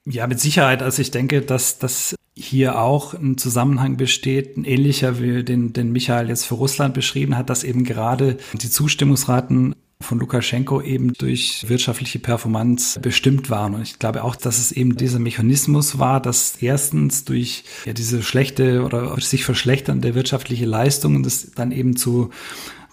Ja, 0.05 0.27
mit 0.27 0.39
Sicherheit. 0.39 0.83
Also 0.83 1.01
ich 1.01 1.11
denke, 1.11 1.41
dass 1.41 1.79
das 1.79 2.15
hier 2.35 2.79
auch 2.79 3.13
ein 3.13 3.37
Zusammenhang 3.37 3.95
besteht, 3.95 4.57
ein 4.57 4.65
ähnlicher 4.65 5.19
wie 5.19 5.43
den, 5.43 5.71
den 5.71 5.91
Michael 5.91 6.29
jetzt 6.29 6.45
für 6.45 6.55
Russland 6.55 6.93
beschrieben 6.93 7.37
hat, 7.37 7.49
dass 7.49 7.63
eben 7.63 7.83
gerade 7.83 8.37
die 8.53 8.69
Zustimmungsraten 8.69 9.75
von 10.01 10.19
Lukaschenko 10.19 10.81
eben 10.81 11.13
durch 11.13 11.69
wirtschaftliche 11.69 12.19
Performance 12.19 12.99
bestimmt 12.99 13.49
waren. 13.49 13.75
Und 13.75 13.83
ich 13.83 13.99
glaube 13.99 14.23
auch, 14.23 14.35
dass 14.35 14.59
es 14.59 14.71
eben 14.71 14.97
dieser 14.97 15.19
Mechanismus 15.19 15.97
war, 15.97 16.21
dass 16.21 16.57
erstens 16.61 17.23
durch 17.23 17.63
ja, 17.85 17.93
diese 17.93 18.21
schlechte 18.21 18.83
oder 18.83 19.19
sich 19.21 19.45
verschlechternde 19.45 20.13
wirtschaftliche 20.15 20.65
Leistung 20.65 21.23
das 21.23 21.51
dann 21.51 21.71
eben 21.71 21.95
zu 21.95 22.31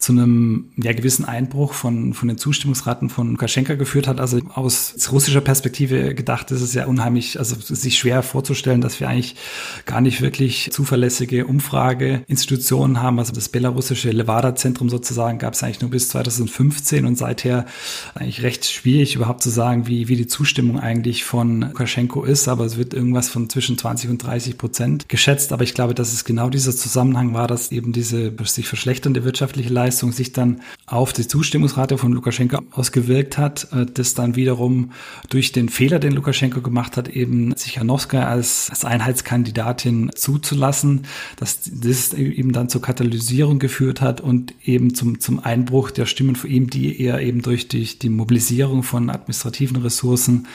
zu 0.00 0.12
einem 0.12 0.70
ja, 0.82 0.94
gewissen 0.94 1.26
Einbruch 1.26 1.74
von, 1.74 2.14
von 2.14 2.26
den 2.26 2.38
Zustimmungsraten 2.38 3.10
von 3.10 3.32
Lukaschenka 3.32 3.74
geführt 3.74 4.08
hat. 4.08 4.18
Also 4.18 4.40
aus 4.54 4.94
russischer 5.12 5.42
Perspektive 5.42 6.14
gedacht 6.14 6.50
ist 6.50 6.62
es 6.62 6.72
ja 6.72 6.86
unheimlich, 6.86 7.38
also 7.38 7.54
sich 7.60 7.98
schwer 7.98 8.22
vorzustellen, 8.22 8.80
dass 8.80 8.98
wir 8.98 9.10
eigentlich 9.10 9.36
gar 9.84 10.00
nicht 10.00 10.22
wirklich 10.22 10.70
zuverlässige 10.72 11.46
Umfrageinstitutionen 11.46 13.02
haben. 13.02 13.18
Also 13.18 13.34
das 13.34 13.50
belarussische 13.50 14.10
Levada-Zentrum 14.10 14.88
sozusagen 14.88 15.38
gab 15.38 15.52
es 15.52 15.62
eigentlich 15.62 15.82
nur 15.82 15.90
bis 15.90 16.08
2015 16.08 17.04
und 17.04 17.18
seither 17.18 17.66
eigentlich 18.14 18.42
recht 18.42 18.64
schwierig 18.64 19.16
überhaupt 19.16 19.42
zu 19.42 19.50
sagen, 19.50 19.86
wie, 19.86 20.08
wie 20.08 20.16
die 20.16 20.26
Zustimmung 20.26 20.80
eigentlich 20.80 21.24
von 21.24 21.60
Lukaschenko 21.60 22.24
ist. 22.24 22.48
Aber 22.48 22.64
es 22.64 22.78
wird 22.78 22.94
irgendwas 22.94 23.28
von 23.28 23.50
zwischen 23.50 23.76
20 23.76 24.08
und 24.08 24.18
30 24.18 24.56
Prozent 24.56 25.10
geschätzt. 25.10 25.52
Aber 25.52 25.62
ich 25.62 25.74
glaube, 25.74 25.94
dass 25.94 26.14
es 26.14 26.24
genau 26.24 26.48
dieser 26.48 26.74
Zusammenhang 26.74 27.34
war, 27.34 27.46
dass 27.46 27.70
eben 27.70 27.92
diese 27.92 28.32
sich 28.44 28.66
verschlechternde 28.66 29.24
wirtschaftliche 29.24 29.68
Leistung 29.68 29.89
Leistung 29.90 30.12
sich 30.12 30.32
dann 30.32 30.60
auf 30.86 31.12
die 31.12 31.26
Zustimmungsrate 31.26 31.98
von 31.98 32.12
Lukaschenko 32.12 32.58
ausgewirkt 32.70 33.38
hat, 33.38 33.66
äh, 33.72 33.86
das 33.86 34.14
dann 34.14 34.36
wiederum 34.36 34.92
durch 35.30 35.50
den 35.50 35.68
Fehler, 35.68 35.98
den 35.98 36.12
Lukaschenko 36.12 36.60
gemacht 36.60 36.96
hat, 36.96 37.08
eben 37.08 37.52
Sichanowska 37.56 38.28
als, 38.28 38.70
als 38.70 38.84
Einheitskandidatin 38.84 40.12
zuzulassen, 40.14 41.06
dass 41.36 41.58
das 41.64 42.14
eben 42.14 42.52
dann 42.52 42.68
zur 42.68 42.82
Katalysierung 42.82 43.58
geführt 43.58 44.00
hat 44.00 44.20
und 44.20 44.54
eben 44.64 44.94
zum, 44.94 45.18
zum 45.18 45.40
Einbruch 45.40 45.90
der 45.90 46.06
Stimmen 46.06 46.36
von 46.36 46.48
ihm, 46.48 46.70
die 46.70 47.00
er 47.00 47.20
eben 47.20 47.42
durch 47.42 47.66
die, 47.66 47.98
die 47.98 48.10
Mobilisierung 48.10 48.84
von 48.84 49.10
administrativen 49.10 49.78
Ressourcen 49.78 50.46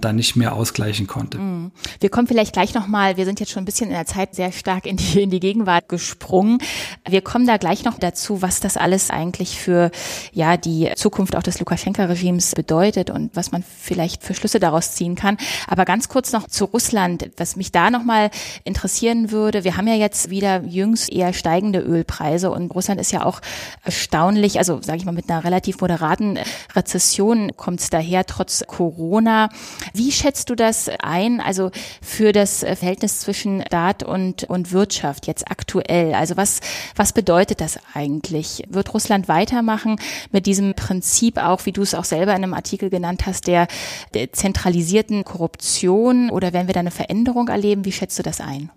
dann 0.00 0.16
nicht 0.16 0.34
mehr 0.34 0.54
ausgleichen 0.54 1.06
konnte. 1.06 1.38
Mhm. 1.38 1.72
Wir 2.00 2.08
kommen 2.08 2.26
vielleicht 2.26 2.54
gleich 2.54 2.72
nochmal, 2.72 3.18
wir 3.18 3.26
sind 3.26 3.38
jetzt 3.38 3.52
schon 3.52 3.64
ein 3.64 3.66
bisschen 3.66 3.88
in 3.88 3.94
der 3.94 4.06
Zeit 4.06 4.34
sehr 4.34 4.52
stark 4.52 4.86
in 4.86 4.96
die, 4.96 5.22
in 5.22 5.30
die 5.30 5.40
Gegenwart 5.40 5.90
gesprungen. 5.90 6.58
Wir 7.06 7.20
kommen 7.20 7.46
da 7.46 7.58
gleich 7.58 7.84
noch 7.84 7.98
dazu, 7.98 8.40
was 8.40 8.60
das 8.60 8.77
alles 8.80 9.10
eigentlich 9.10 9.60
für 9.60 9.90
ja 10.32 10.56
die 10.56 10.90
Zukunft 10.96 11.36
auch 11.36 11.42
des 11.42 11.58
Lukaschenka-Regimes 11.58 12.54
bedeutet 12.54 13.10
und 13.10 13.34
was 13.34 13.52
man 13.52 13.62
vielleicht 13.62 14.22
für 14.22 14.34
Schlüsse 14.34 14.60
daraus 14.60 14.92
ziehen 14.92 15.14
kann. 15.14 15.36
Aber 15.66 15.84
ganz 15.84 16.08
kurz 16.08 16.32
noch 16.32 16.46
zu 16.46 16.64
Russland, 16.66 17.30
was 17.36 17.56
mich 17.56 17.72
da 17.72 17.90
nochmal 17.90 18.30
interessieren 18.64 19.30
würde. 19.30 19.64
Wir 19.64 19.76
haben 19.76 19.88
ja 19.88 19.94
jetzt 19.94 20.30
wieder 20.30 20.62
jüngst 20.64 21.12
eher 21.12 21.32
steigende 21.32 21.80
Ölpreise 21.80 22.50
und 22.50 22.74
Russland 22.74 23.00
ist 23.00 23.12
ja 23.12 23.24
auch 23.24 23.40
erstaunlich, 23.84 24.58
also 24.58 24.80
sage 24.82 24.98
ich 24.98 25.04
mal 25.04 25.12
mit 25.12 25.30
einer 25.30 25.44
relativ 25.44 25.80
moderaten 25.80 26.38
Rezession 26.74 27.52
kommt 27.56 27.80
es 27.80 27.90
daher 27.90 28.24
trotz 28.26 28.64
Corona. 28.66 29.48
Wie 29.92 30.12
schätzt 30.12 30.50
du 30.50 30.54
das 30.54 30.90
ein, 31.00 31.40
also 31.40 31.70
für 32.02 32.32
das 32.32 32.60
Verhältnis 32.60 33.20
zwischen 33.20 33.62
Staat 33.66 34.02
und, 34.02 34.44
und 34.44 34.72
Wirtschaft 34.72 35.26
jetzt 35.26 35.50
aktuell? 35.50 36.14
Also 36.14 36.36
was, 36.36 36.60
was 36.96 37.12
bedeutet 37.12 37.60
das 37.60 37.78
eigentlich? 37.94 38.62
Wird 38.70 38.94
Russland 38.94 39.28
weitermachen 39.28 39.96
mit 40.32 40.46
diesem 40.46 40.74
Prinzip 40.74 41.38
auch, 41.38 41.66
wie 41.66 41.72
du 41.72 41.82
es 41.82 41.94
auch 41.94 42.04
selber 42.04 42.32
in 42.32 42.42
einem 42.42 42.54
Artikel 42.54 42.90
genannt 42.90 43.26
hast, 43.26 43.46
der, 43.46 43.68
der 44.14 44.32
zentralisierten 44.32 45.24
Korruption 45.24 46.30
oder 46.30 46.52
werden 46.52 46.66
wir 46.66 46.74
da 46.74 46.80
eine 46.80 46.90
Veränderung 46.90 47.48
erleben? 47.48 47.84
Wie 47.84 47.92
schätzt 47.92 48.18
du 48.18 48.22
das 48.22 48.40
ein? 48.40 48.70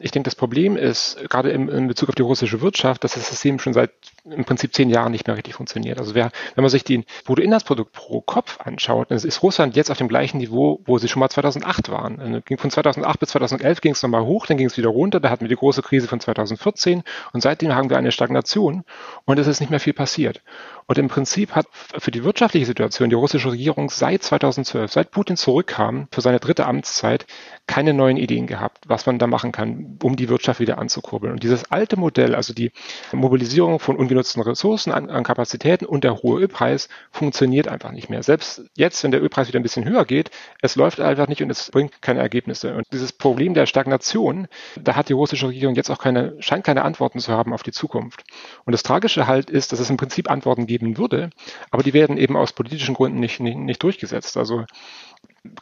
ich 0.00 0.10
denke, 0.10 0.28
das 0.28 0.34
Problem 0.34 0.76
ist, 0.76 1.16
gerade 1.28 1.50
im, 1.50 1.68
in 1.68 1.88
Bezug 1.88 2.08
auf 2.08 2.14
die 2.14 2.22
russische 2.22 2.60
Wirtschaft, 2.60 3.04
dass 3.04 3.14
das 3.14 3.28
System 3.28 3.58
schon 3.58 3.72
seit 3.72 3.90
im 4.30 4.44
Prinzip 4.44 4.74
zehn 4.74 4.90
Jahren 4.90 5.12
nicht 5.12 5.26
mehr 5.26 5.36
richtig 5.36 5.54
funktioniert. 5.54 5.98
Also 5.98 6.14
wer, 6.14 6.30
wenn 6.54 6.62
man 6.62 6.70
sich 6.70 6.84
den 6.84 7.04
Bruttoinlandsprodukt 7.24 7.92
pro 7.92 8.20
Kopf 8.20 8.58
anschaut, 8.60 9.10
dann 9.10 9.18
ist 9.18 9.42
Russland 9.42 9.76
jetzt 9.76 9.90
auf 9.90 9.98
dem 9.98 10.08
gleichen 10.08 10.38
Niveau, 10.38 10.80
wo 10.84 10.98
sie 10.98 11.08
schon 11.08 11.20
mal 11.20 11.28
2008 11.28 11.90
waren. 11.90 12.42
Von 12.56 12.70
2008 12.70 13.20
bis 13.20 13.30
2011 13.30 13.80
ging 13.80 13.92
es 13.92 14.02
nochmal 14.02 14.24
hoch, 14.24 14.46
dann 14.46 14.56
ging 14.56 14.66
es 14.66 14.76
wieder 14.76 14.88
runter, 14.88 15.20
da 15.20 15.30
hatten 15.30 15.42
wir 15.42 15.48
die 15.48 15.56
große 15.56 15.82
Krise 15.82 16.08
von 16.08 16.20
2014 16.20 17.02
und 17.32 17.40
seitdem 17.42 17.74
haben 17.74 17.90
wir 17.90 17.98
eine 17.98 18.12
Stagnation 18.12 18.84
und 19.24 19.38
es 19.38 19.46
ist 19.46 19.60
nicht 19.60 19.70
mehr 19.70 19.80
viel 19.80 19.94
passiert. 19.94 20.42
Und 20.86 20.98
im 20.98 21.08
Prinzip 21.08 21.54
hat 21.54 21.66
für 21.72 22.10
die 22.10 22.24
wirtschaftliche 22.24 22.64
Situation 22.64 23.10
die 23.10 23.14
russische 23.14 23.50
Regierung 23.52 23.90
seit 23.90 24.22
2012, 24.22 24.90
seit 24.90 25.10
Putin 25.10 25.36
zurückkam 25.36 26.08
für 26.10 26.22
seine 26.22 26.40
dritte 26.40 26.66
Amtszeit, 26.66 27.26
keine 27.66 27.92
neuen 27.92 28.16
Ideen 28.16 28.46
gehabt, 28.46 28.84
was 28.86 29.04
man 29.04 29.18
da 29.18 29.26
machen 29.26 29.52
kann, 29.52 29.98
um 30.02 30.16
die 30.16 30.30
Wirtschaft 30.30 30.60
wieder 30.60 30.78
anzukurbeln. 30.78 31.34
Und 31.34 31.42
dieses 31.42 31.70
alte 31.70 31.98
Modell, 31.98 32.34
also 32.34 32.54
die 32.54 32.72
Mobilisierung 33.12 33.78
von 33.78 33.96
ungenutzten 34.18 34.42
Ressourcen 34.42 34.92
an, 34.92 35.10
an 35.10 35.22
Kapazitäten 35.22 35.86
und 35.86 36.02
der 36.02 36.16
hohe 36.22 36.40
Ölpreis, 36.40 36.88
funktioniert 37.12 37.68
einfach 37.68 37.92
nicht 37.92 38.10
mehr. 38.10 38.22
Selbst 38.22 38.62
jetzt, 38.74 39.02
wenn 39.04 39.12
der 39.12 39.22
Ölpreis 39.22 39.48
wieder 39.48 39.60
ein 39.60 39.62
bisschen 39.62 39.88
höher 39.88 40.04
geht, 40.04 40.30
es 40.60 40.74
läuft 40.74 41.00
einfach 41.00 41.28
nicht 41.28 41.42
und 41.42 41.50
es 41.50 41.70
bringt 41.70 42.02
keine 42.02 42.20
Ergebnisse. 42.20 42.74
Und 42.74 42.84
dieses 42.92 43.12
Problem 43.12 43.54
der 43.54 43.66
Stagnation, 43.66 44.48
da 44.76 44.96
hat 44.96 45.08
die 45.08 45.12
russische 45.12 45.46
Regierung 45.48 45.76
jetzt 45.76 45.90
auch 45.90 45.98
keine, 45.98 46.34
scheint 46.40 46.64
keine 46.64 46.82
Antworten 46.82 47.20
zu 47.20 47.32
haben 47.32 47.52
auf 47.52 47.62
die 47.62 47.70
Zukunft. 47.70 48.24
Und 48.64 48.72
das 48.72 48.82
Tragische 48.82 49.26
halt 49.28 49.50
ist, 49.50 49.70
dass 49.70 49.78
es 49.78 49.90
im 49.90 49.96
Prinzip 49.96 50.28
Antworten 50.30 50.66
geben 50.66 50.98
würde, 50.98 51.30
aber 51.70 51.84
die 51.84 51.92
werden 51.92 52.16
eben 52.16 52.36
aus 52.36 52.52
politischen 52.52 52.94
Gründen 52.94 53.20
nicht, 53.20 53.38
nicht, 53.38 53.56
nicht 53.56 53.82
durchgesetzt. 53.82 54.36
Also 54.36 54.64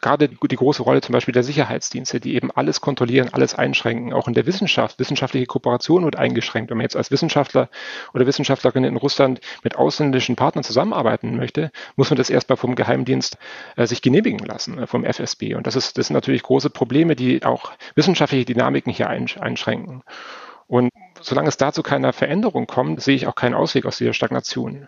gerade 0.01 0.29
die 0.29 0.55
große 0.55 0.83
Rolle 0.83 1.01
zum 1.01 1.13
Beispiel 1.13 1.33
der 1.33 1.43
Sicherheitsdienste, 1.43 2.19
die 2.19 2.35
eben 2.35 2.51
alles 2.51 2.81
kontrollieren, 2.81 3.29
alles 3.31 3.55
einschränken, 3.55 4.13
auch 4.13 4.27
in 4.27 4.33
der 4.33 4.45
Wissenschaft. 4.45 4.99
Wissenschaftliche 4.99 5.45
Kooperation 5.45 6.03
wird 6.03 6.15
eingeschränkt. 6.15 6.69
Wenn 6.69 6.77
man 6.77 6.83
jetzt 6.83 6.95
als 6.95 7.11
Wissenschaftler 7.11 7.69
oder 8.13 8.25
Wissenschaftlerin 8.25 8.83
in 8.83 8.97
Russland 8.97 9.39
mit 9.63 9.75
ausländischen 9.75 10.35
Partnern 10.35 10.63
zusammenarbeiten 10.63 11.35
möchte, 11.37 11.71
muss 11.95 12.09
man 12.09 12.17
das 12.17 12.29
erstmal 12.29 12.57
vom 12.57 12.75
Geheimdienst 12.75 13.37
äh, 13.75 13.85
sich 13.85 14.01
genehmigen 14.01 14.45
lassen, 14.45 14.77
äh, 14.79 14.87
vom 14.87 15.03
FSB. 15.03 15.55
Und 15.55 15.67
das, 15.67 15.75
ist, 15.75 15.97
das 15.97 16.07
sind 16.07 16.13
natürlich 16.13 16.43
große 16.43 16.69
Probleme, 16.69 17.15
die 17.15 17.43
auch 17.43 17.71
wissenschaftliche 17.95 18.45
Dynamiken 18.45 18.91
hier 18.91 19.09
einschränken. 19.09 20.03
Und 20.67 20.91
solange 21.21 21.47
es 21.47 21.57
dazu 21.57 21.81
keiner 21.81 22.11
Veränderung 22.13 22.67
kommt, 22.67 23.01
sehe 23.01 23.15
ich 23.15 23.27
auch 23.27 23.35
keinen 23.35 23.53
Ausweg 23.53 23.85
aus 23.85 23.97
dieser 23.97 24.13
Stagnation. 24.13 24.87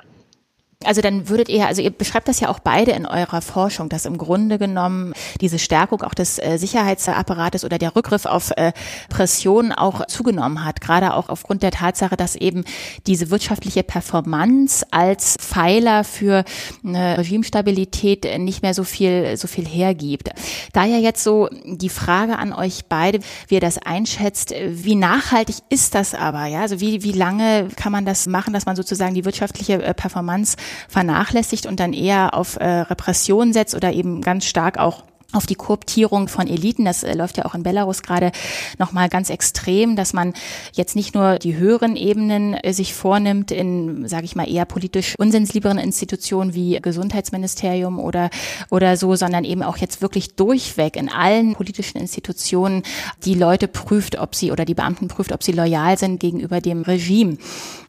Also 0.86 1.02
dann 1.02 1.28
würdet 1.28 1.50
ihr, 1.50 1.68
also 1.68 1.82
ihr 1.82 1.90
beschreibt 1.90 2.30
das 2.30 2.40
ja 2.40 2.48
auch 2.48 2.60
beide 2.60 2.92
in 2.92 3.06
eurer 3.06 3.42
Forschung, 3.42 3.90
dass 3.90 4.06
im 4.06 4.18
Grunde 4.18 4.58
genommen 4.58 5.12
diese 5.42 5.60
Stärkung 5.60 6.04
auch 6.04 6.14
des 6.14 6.40
äh, 6.40 6.58
Sicherheitsapparates 6.58 7.66
oder 7.66 7.78
der 7.78 7.98
Rückgriff 7.98 8.26
auf 8.26 8.52
äh, 8.52 8.72
Pression 9.10 9.74
auch 9.74 10.08
zugenommen 10.08 10.64
hat, 10.64 10.80
gerade 10.80 11.16
auch 11.16 11.28
aufgrund 11.28 11.64
der 11.64 11.72
Tatsache, 11.72 12.16
dass 12.16 12.38
eben 12.38 12.64
diese 13.08 13.30
wirtschaftliche 13.30 13.84
Performance 13.84 14.86
als 14.90 15.36
Pfeiler 15.38 16.06
für 16.06 16.46
eine 16.86 17.18
Regimestabilität 17.18 18.40
nicht 18.40 18.62
mehr 18.62 18.74
so 18.74 18.86
viel, 18.86 19.36
so 19.36 19.50
viel 19.50 19.68
hergibt. 19.68 20.30
Da 20.72 20.86
ja 20.86 20.98
jetzt 20.98 21.26
so 21.26 21.50
die 21.66 21.90
Frage 21.90 22.40
an 22.40 22.54
euch 22.54 22.86
beide, 22.88 23.20
wie 23.50 23.56
ihr 23.56 23.60
das 23.60 23.80
einschätzt, 23.80 24.54
wie 24.58 24.96
nachhaltig 24.96 25.58
ist 25.68 25.94
das 25.94 26.16
aber, 26.16 26.46
ja? 26.46 26.62
Also 26.62 26.80
wie, 26.80 27.04
wie 27.04 27.12
lange 27.12 27.68
kann 27.76 27.92
man 27.92 28.06
das 28.06 28.28
machen, 28.28 28.54
dass 28.54 28.66
man 28.66 28.78
sozusagen 28.78 29.14
die 29.14 29.26
wirtschaftliche 29.26 29.84
äh, 29.84 29.94
Performance 29.94 30.56
vernachlässigt 30.88 31.66
und 31.66 31.80
dann 31.80 31.94
eher 31.94 32.34
auf 32.34 32.56
äh, 32.58 32.66
Repression 32.66 33.54
setzt 33.54 33.76
oder 33.76 33.94
eben 33.94 34.22
ganz 34.22 34.46
stark 34.46 34.78
auch 34.78 35.04
auf 35.32 35.46
die 35.46 35.56
Kooptierung 35.56 36.28
von 36.28 36.48
Eliten. 36.48 36.86
Das 36.86 37.04
äh, 37.04 37.14
läuft 37.14 37.38
ja 37.38 37.46
auch 37.46 37.54
in 37.54 37.64
Belarus 37.64 38.02
gerade 38.02 38.32
nochmal 38.78 39.10
ganz 39.10 39.30
extrem, 39.30 39.96
dass 39.96 40.14
man 40.14 40.34
jetzt 40.74 40.96
nicht 40.96 41.14
nur 41.14 41.38
die 41.38 41.56
höheren 41.56 41.96
Ebenen 41.96 42.56
äh, 42.56 42.74
sich 42.74 42.94
vornimmt 42.94 43.52
in, 43.52 44.08
sage 44.08 44.26
ich 44.26 44.36
mal, 44.36 44.50
eher 44.50 44.66
politisch 44.66 45.16
unsensibleren 45.18 45.78
Institutionen 45.78 46.54
wie 46.54 46.80
Gesundheitsministerium 46.82 48.00
oder, 48.00 48.30
oder 48.70 48.98
so, 48.98 49.16
sondern 49.16 49.44
eben 49.44 49.62
auch 49.62 49.78
jetzt 49.78 50.02
wirklich 50.02 50.36
durchweg 50.36 50.96
in 50.96 51.10
allen 51.10 51.54
politischen 51.54 52.00
Institutionen 52.00 52.84
die 53.24 53.36
Leute 53.36 53.68
prüft, 53.68 54.18
ob 54.18 54.34
sie 54.34 54.52
oder 54.52 54.66
die 54.66 54.74
Beamten 54.74 55.08
prüft, 55.08 55.32
ob 55.32 55.44
sie 55.44 55.52
loyal 55.52 55.98
sind 55.98 56.20
gegenüber 56.20 56.60
dem 56.60 56.82
Regime. 56.82 57.38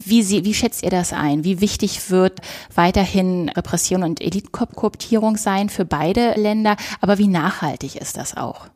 Wie, 0.03 0.23
sie, 0.23 0.45
wie 0.45 0.53
schätzt 0.53 0.83
ihr 0.83 0.89
das 0.89 1.13
ein? 1.13 1.43
Wie 1.43 1.61
wichtig 1.61 2.09
wird 2.09 2.39
weiterhin 2.73 3.49
Repression 3.49 4.03
und 4.03 4.21
Elitenkooptierung 4.21 5.37
sein 5.37 5.69
für 5.69 5.85
beide 5.85 6.33
Länder? 6.39 6.75
Aber 7.01 7.17
wie 7.17 7.30
nachhaltig 7.31 7.95
ist 7.95 8.17
das 8.17 8.37
auch? 8.37 8.67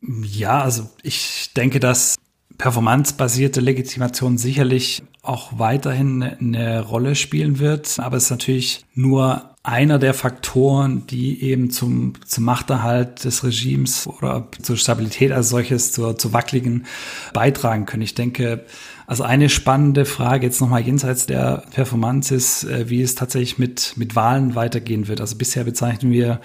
Ja, 0.00 0.62
also 0.62 0.88
ich 1.02 1.52
denke, 1.54 1.78
dass 1.78 2.16
performancebasierte 2.58 3.60
Legitimation 3.60 4.38
sicherlich 4.38 5.02
auch 5.22 5.58
weiterhin 5.58 6.22
eine 6.22 6.80
Rolle 6.80 7.14
spielen 7.14 7.58
wird, 7.58 7.98
aber 7.98 8.16
es 8.16 8.24
ist 8.24 8.30
natürlich 8.30 8.84
nur 8.94 9.52
einer 9.62 10.00
der 10.00 10.12
Faktoren, 10.12 11.06
die 11.06 11.42
eben 11.42 11.70
zum, 11.70 12.14
zum 12.26 12.44
Machterhalt 12.44 13.24
des 13.24 13.44
Regimes 13.44 14.08
oder 14.08 14.48
zur 14.60 14.76
Stabilität 14.76 15.30
als 15.30 15.50
solches, 15.50 15.92
zur, 15.92 16.18
zur 16.18 16.32
wackeligen 16.32 16.86
beitragen 17.32 17.86
können. 17.86 18.02
Ich 18.02 18.16
denke, 18.16 18.64
Also 19.12 19.24
eine 19.24 19.50
spannende 19.50 20.06
Frage 20.06 20.46
jetzt 20.46 20.62
nochmal 20.62 20.80
jenseits 20.80 21.26
der 21.26 21.64
Performance 21.74 22.34
ist, 22.34 22.64
äh, 22.64 22.88
wie 22.88 23.02
es 23.02 23.14
tatsächlich 23.14 23.58
mit, 23.58 23.92
mit 23.96 24.16
Wahlen 24.16 24.54
weitergehen 24.54 25.06
wird. 25.06 25.20
Also 25.20 25.36
bisher 25.36 25.64
bezeichnen 25.64 26.12
wir 26.12 26.40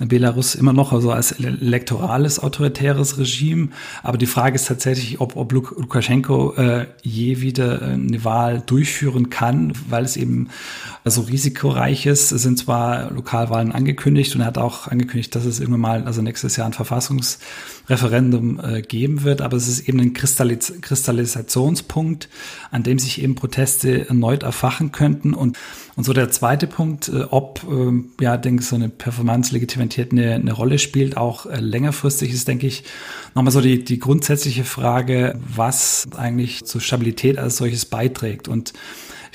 Belarus 0.00 0.56
immer 0.56 0.72
noch 0.72 0.92
also 0.92 1.12
als 1.12 1.30
elektorales, 1.30 2.40
autoritäres 2.40 3.18
Regime. 3.18 3.68
Aber 4.02 4.18
die 4.18 4.26
Frage 4.26 4.56
ist 4.56 4.66
tatsächlich, 4.66 5.20
ob, 5.20 5.36
ob 5.36 5.52
Lukaschenko 5.52 6.54
äh, 6.54 6.86
je 7.02 7.40
wieder 7.40 7.82
eine 7.82 8.24
Wahl 8.24 8.64
durchführen 8.66 9.30
kann, 9.30 9.72
weil 9.88 10.04
es 10.04 10.16
eben 10.16 10.48
so 11.04 11.22
risikoreich 11.22 12.06
ist. 12.06 12.32
Es 12.32 12.42
sind 12.42 12.58
zwar 12.58 13.12
Lokalwahlen 13.12 13.72
angekündigt 13.72 14.34
und 14.34 14.42
er 14.42 14.48
hat 14.48 14.58
auch 14.58 14.88
angekündigt, 14.88 15.34
dass 15.34 15.44
es 15.44 15.60
irgendwann 15.60 15.80
mal, 15.80 16.04
also 16.04 16.22
nächstes 16.22 16.56
Jahr 16.56 16.66
ein 16.66 16.72
Verfassungsreferendum 16.72 18.60
äh, 18.60 18.82
geben 18.82 19.22
wird, 19.22 19.40
aber 19.40 19.56
es 19.56 19.68
ist 19.68 19.88
eben 19.88 20.00
ein 20.00 20.12
Kristallis 20.12 20.72
Kristallisationspunkt, 20.80 22.07
an 22.70 22.82
dem 22.82 22.98
sich 22.98 23.22
eben 23.22 23.34
Proteste 23.34 24.08
erneut 24.08 24.42
erfachen 24.42 24.92
könnten. 24.92 25.34
Und, 25.34 25.56
und 25.96 26.04
so 26.04 26.12
der 26.12 26.30
zweite 26.30 26.66
Punkt, 26.66 27.08
äh, 27.08 27.22
ob, 27.30 27.64
äh, 27.70 28.22
ja, 28.22 28.36
denke 28.36 28.62
ich, 28.62 28.68
so 28.68 28.76
eine 28.76 28.88
Performance-Legitimität 28.88 30.12
eine, 30.12 30.34
eine 30.34 30.52
Rolle 30.52 30.78
spielt, 30.78 31.16
auch 31.16 31.46
äh, 31.46 31.60
längerfristig 31.60 32.32
ist, 32.32 32.48
denke 32.48 32.66
ich, 32.66 32.84
nochmal 33.34 33.52
so 33.52 33.60
die, 33.60 33.84
die 33.84 33.98
grundsätzliche 33.98 34.64
Frage, 34.64 35.38
was 35.54 36.08
eigentlich 36.16 36.64
zur 36.64 36.80
Stabilität 36.80 37.38
als 37.38 37.56
solches 37.56 37.86
beiträgt. 37.86 38.48
Und 38.48 38.72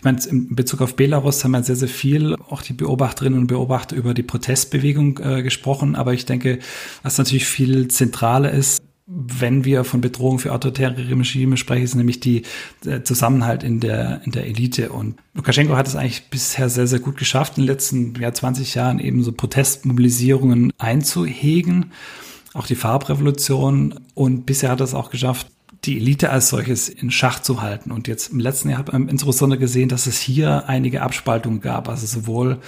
ich 0.04 0.06
meine, 0.06 0.20
in 0.30 0.54
Bezug 0.54 0.82
auf 0.82 0.98
Belarus 0.98 1.46
haben 1.46 1.52
wir 1.52 1.64
sehr, 1.64 1.78
sehr 1.78 1.88
viel, 1.88 2.36
auch 2.50 2.62
die 2.62 2.74
Beobachterinnen 2.74 3.40
und 3.40 3.48
Beobachter 3.48 3.96
über 3.96 4.14
die 4.14 4.22
Protestbewegung 4.22 5.18
äh, 5.20 5.44
gesprochen. 5.44 5.96
Aber 5.96 6.14
ich 6.14 6.26
denke, 6.26 6.60
was 7.04 7.18
natürlich 7.18 7.46
viel 7.46 7.88
zentraler 7.88 8.52
ist, 8.52 8.83
wenn 9.06 9.66
wir 9.66 9.84
von 9.84 10.00
Bedrohung 10.00 10.40
für 10.40 10.54
autoritäre 10.54 10.98
Regime 10.98 11.58
sprechen, 11.58 11.84
ist 11.84 11.96
nämlich 11.96 12.20
die 12.20 12.44
der 12.86 13.04
Zusammenhalt 13.04 13.64
in 13.64 13.80
der, 13.80 14.22
in 14.24 14.32
der 14.32 14.46
Elite. 14.46 14.92
Und 14.92 15.18
Lukaschenko 15.34 15.76
hat 15.76 15.88
es 15.88 15.96
eigentlich 15.96 16.30
bisher 16.30 16.70
sehr, 16.70 16.88
sehr 16.88 17.00
gut 17.00 17.18
geschafft, 17.18 17.58
in 17.58 17.64
den 17.64 17.68
letzten 17.68 18.16
ja, 18.20 18.34
20 18.34 18.76
Jahren 18.76 19.00
eben 19.00 19.24
so 19.24 19.34
Protestmobilisierungen 19.34 20.72
einzuhegen. 20.78 21.92
Auch 22.54 22.68
die 22.68 22.76
Farbrevolution. 22.76 24.00
Und 24.14 24.46
bisher 24.46 24.70
hat 24.70 24.80
er 24.80 24.86
es 24.86 24.94
auch 24.94 25.10
geschafft, 25.10 25.48
die 25.86 25.98
Elite 25.98 26.30
als 26.30 26.50
solches 26.50 26.90
in 26.90 27.12
Schach 27.12 27.40
zu 27.40 27.62
halten. 27.62 27.92
Und 27.92 28.08
jetzt 28.08 28.32
im 28.32 28.40
letzten 28.40 28.70
Jahr 28.70 28.80
hat 28.80 28.94
man 28.94 29.10
insbesondere 29.10 29.60
gesehen, 29.60 29.90
dass 29.90 30.08
es 30.08 30.20
hier 30.20 30.68
einige 30.68 31.02
Abspaltungen 31.02 31.62
gab. 31.62 31.90
Also 31.90 32.06
sowohl 32.08 32.60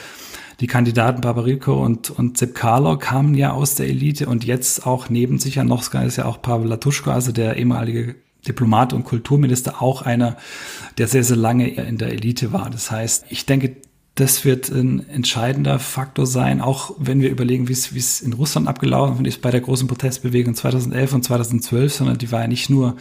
die 0.59 0.67
Kandidaten 0.67 1.21
Barbarico 1.21 1.83
und, 1.83 2.09
und 2.09 2.37
Zip 2.37 2.55
Karlo 2.55 2.97
kamen 2.97 3.35
ja 3.35 3.51
aus 3.51 3.75
der 3.75 3.87
Elite 3.87 4.27
und 4.27 4.45
jetzt 4.45 4.85
auch 4.85 5.09
neben 5.09 5.37
sich 5.37 5.55
Janowska 5.55 6.03
ist 6.03 6.15
ja 6.15 6.25
auch 6.25 6.41
Pavel 6.41 6.67
Latuschko, 6.67 7.11
also 7.11 7.31
der 7.31 7.57
ehemalige 7.57 8.15
Diplomat 8.47 8.93
und 8.93 9.03
Kulturminister, 9.03 9.81
auch 9.81 10.03
einer, 10.03 10.37
der 10.97 11.07
sehr, 11.07 11.23
sehr 11.23 11.35
lange 11.35 11.67
in 11.67 11.97
der 11.97 12.09
Elite 12.09 12.53
war. 12.53 12.69
Das 12.69 12.91
heißt, 12.91 13.25
ich 13.29 13.45
denke, 13.45 13.75
das 14.15 14.45
wird 14.45 14.69
ein 14.69 15.07
entscheidender 15.09 15.77
Faktor 15.77 16.25
sein, 16.25 16.61
auch 16.61 16.95
wenn 16.97 17.21
wir 17.21 17.29
überlegen, 17.29 17.67
wie 17.67 17.73
es, 17.73 18.21
in 18.21 18.31
Russland 18.31 18.67
abgelaufen 18.67 19.25
ist 19.25 19.41
bei 19.41 19.51
der 19.51 19.59
großen 19.59 19.89
Protestbewegung 19.89 20.55
2011 20.55 21.13
und 21.13 21.23
2012, 21.23 21.93
sondern 21.93 22.17
die 22.17 22.31
war 22.31 22.41
ja 22.41 22.47
nicht 22.47 22.69
nur 22.69 22.95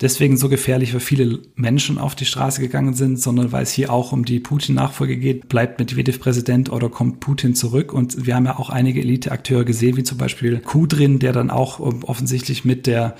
deswegen 0.00 0.36
so 0.36 0.48
gefährlich, 0.48 0.92
weil 0.92 1.00
viele 1.00 1.40
Menschen 1.56 1.98
auf 1.98 2.14
die 2.14 2.24
Straße 2.24 2.60
gegangen 2.60 2.94
sind, 2.94 3.20
sondern 3.20 3.50
weil 3.50 3.64
es 3.64 3.72
hier 3.72 3.92
auch 3.92 4.12
um 4.12 4.24
die 4.24 4.38
Putin-Nachfolge 4.38 5.16
geht. 5.16 5.48
Bleibt 5.48 5.80
Medvedev 5.80 6.20
Präsident 6.20 6.70
oder 6.70 6.88
kommt 6.88 7.18
Putin 7.18 7.56
zurück? 7.56 7.92
Und 7.92 8.24
wir 8.24 8.36
haben 8.36 8.46
ja 8.46 8.56
auch 8.56 8.70
einige 8.70 9.00
Elite-Akteure 9.00 9.64
gesehen, 9.64 9.96
wie 9.96 10.04
zum 10.04 10.18
Beispiel 10.18 10.60
Kudrin, 10.60 11.18
der 11.18 11.32
dann 11.32 11.50
auch 11.50 11.80
offensichtlich 11.80 12.64
mit 12.64 12.86
der 12.86 13.16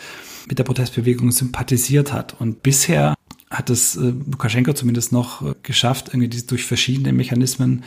mit 0.47 0.59
der 0.59 0.65
Protestbewegung 0.65 1.33
sympathisiert 1.33 2.13
hat. 2.13 2.39
Und 2.39 2.63
bisher 2.63 3.15
hat 3.55 3.71
es 3.71 3.97
äh, 3.97 4.13
Lukaschenko 4.31 4.73
zumindest 4.73 5.13
noch 5.13 5.43
äh, 5.43 5.55
geschafft, 5.63 6.09
irgendwie 6.09 6.29
die, 6.29 6.47
durch 6.47 6.65
verschiedene 6.65 7.13
Mechanismen 7.13 7.85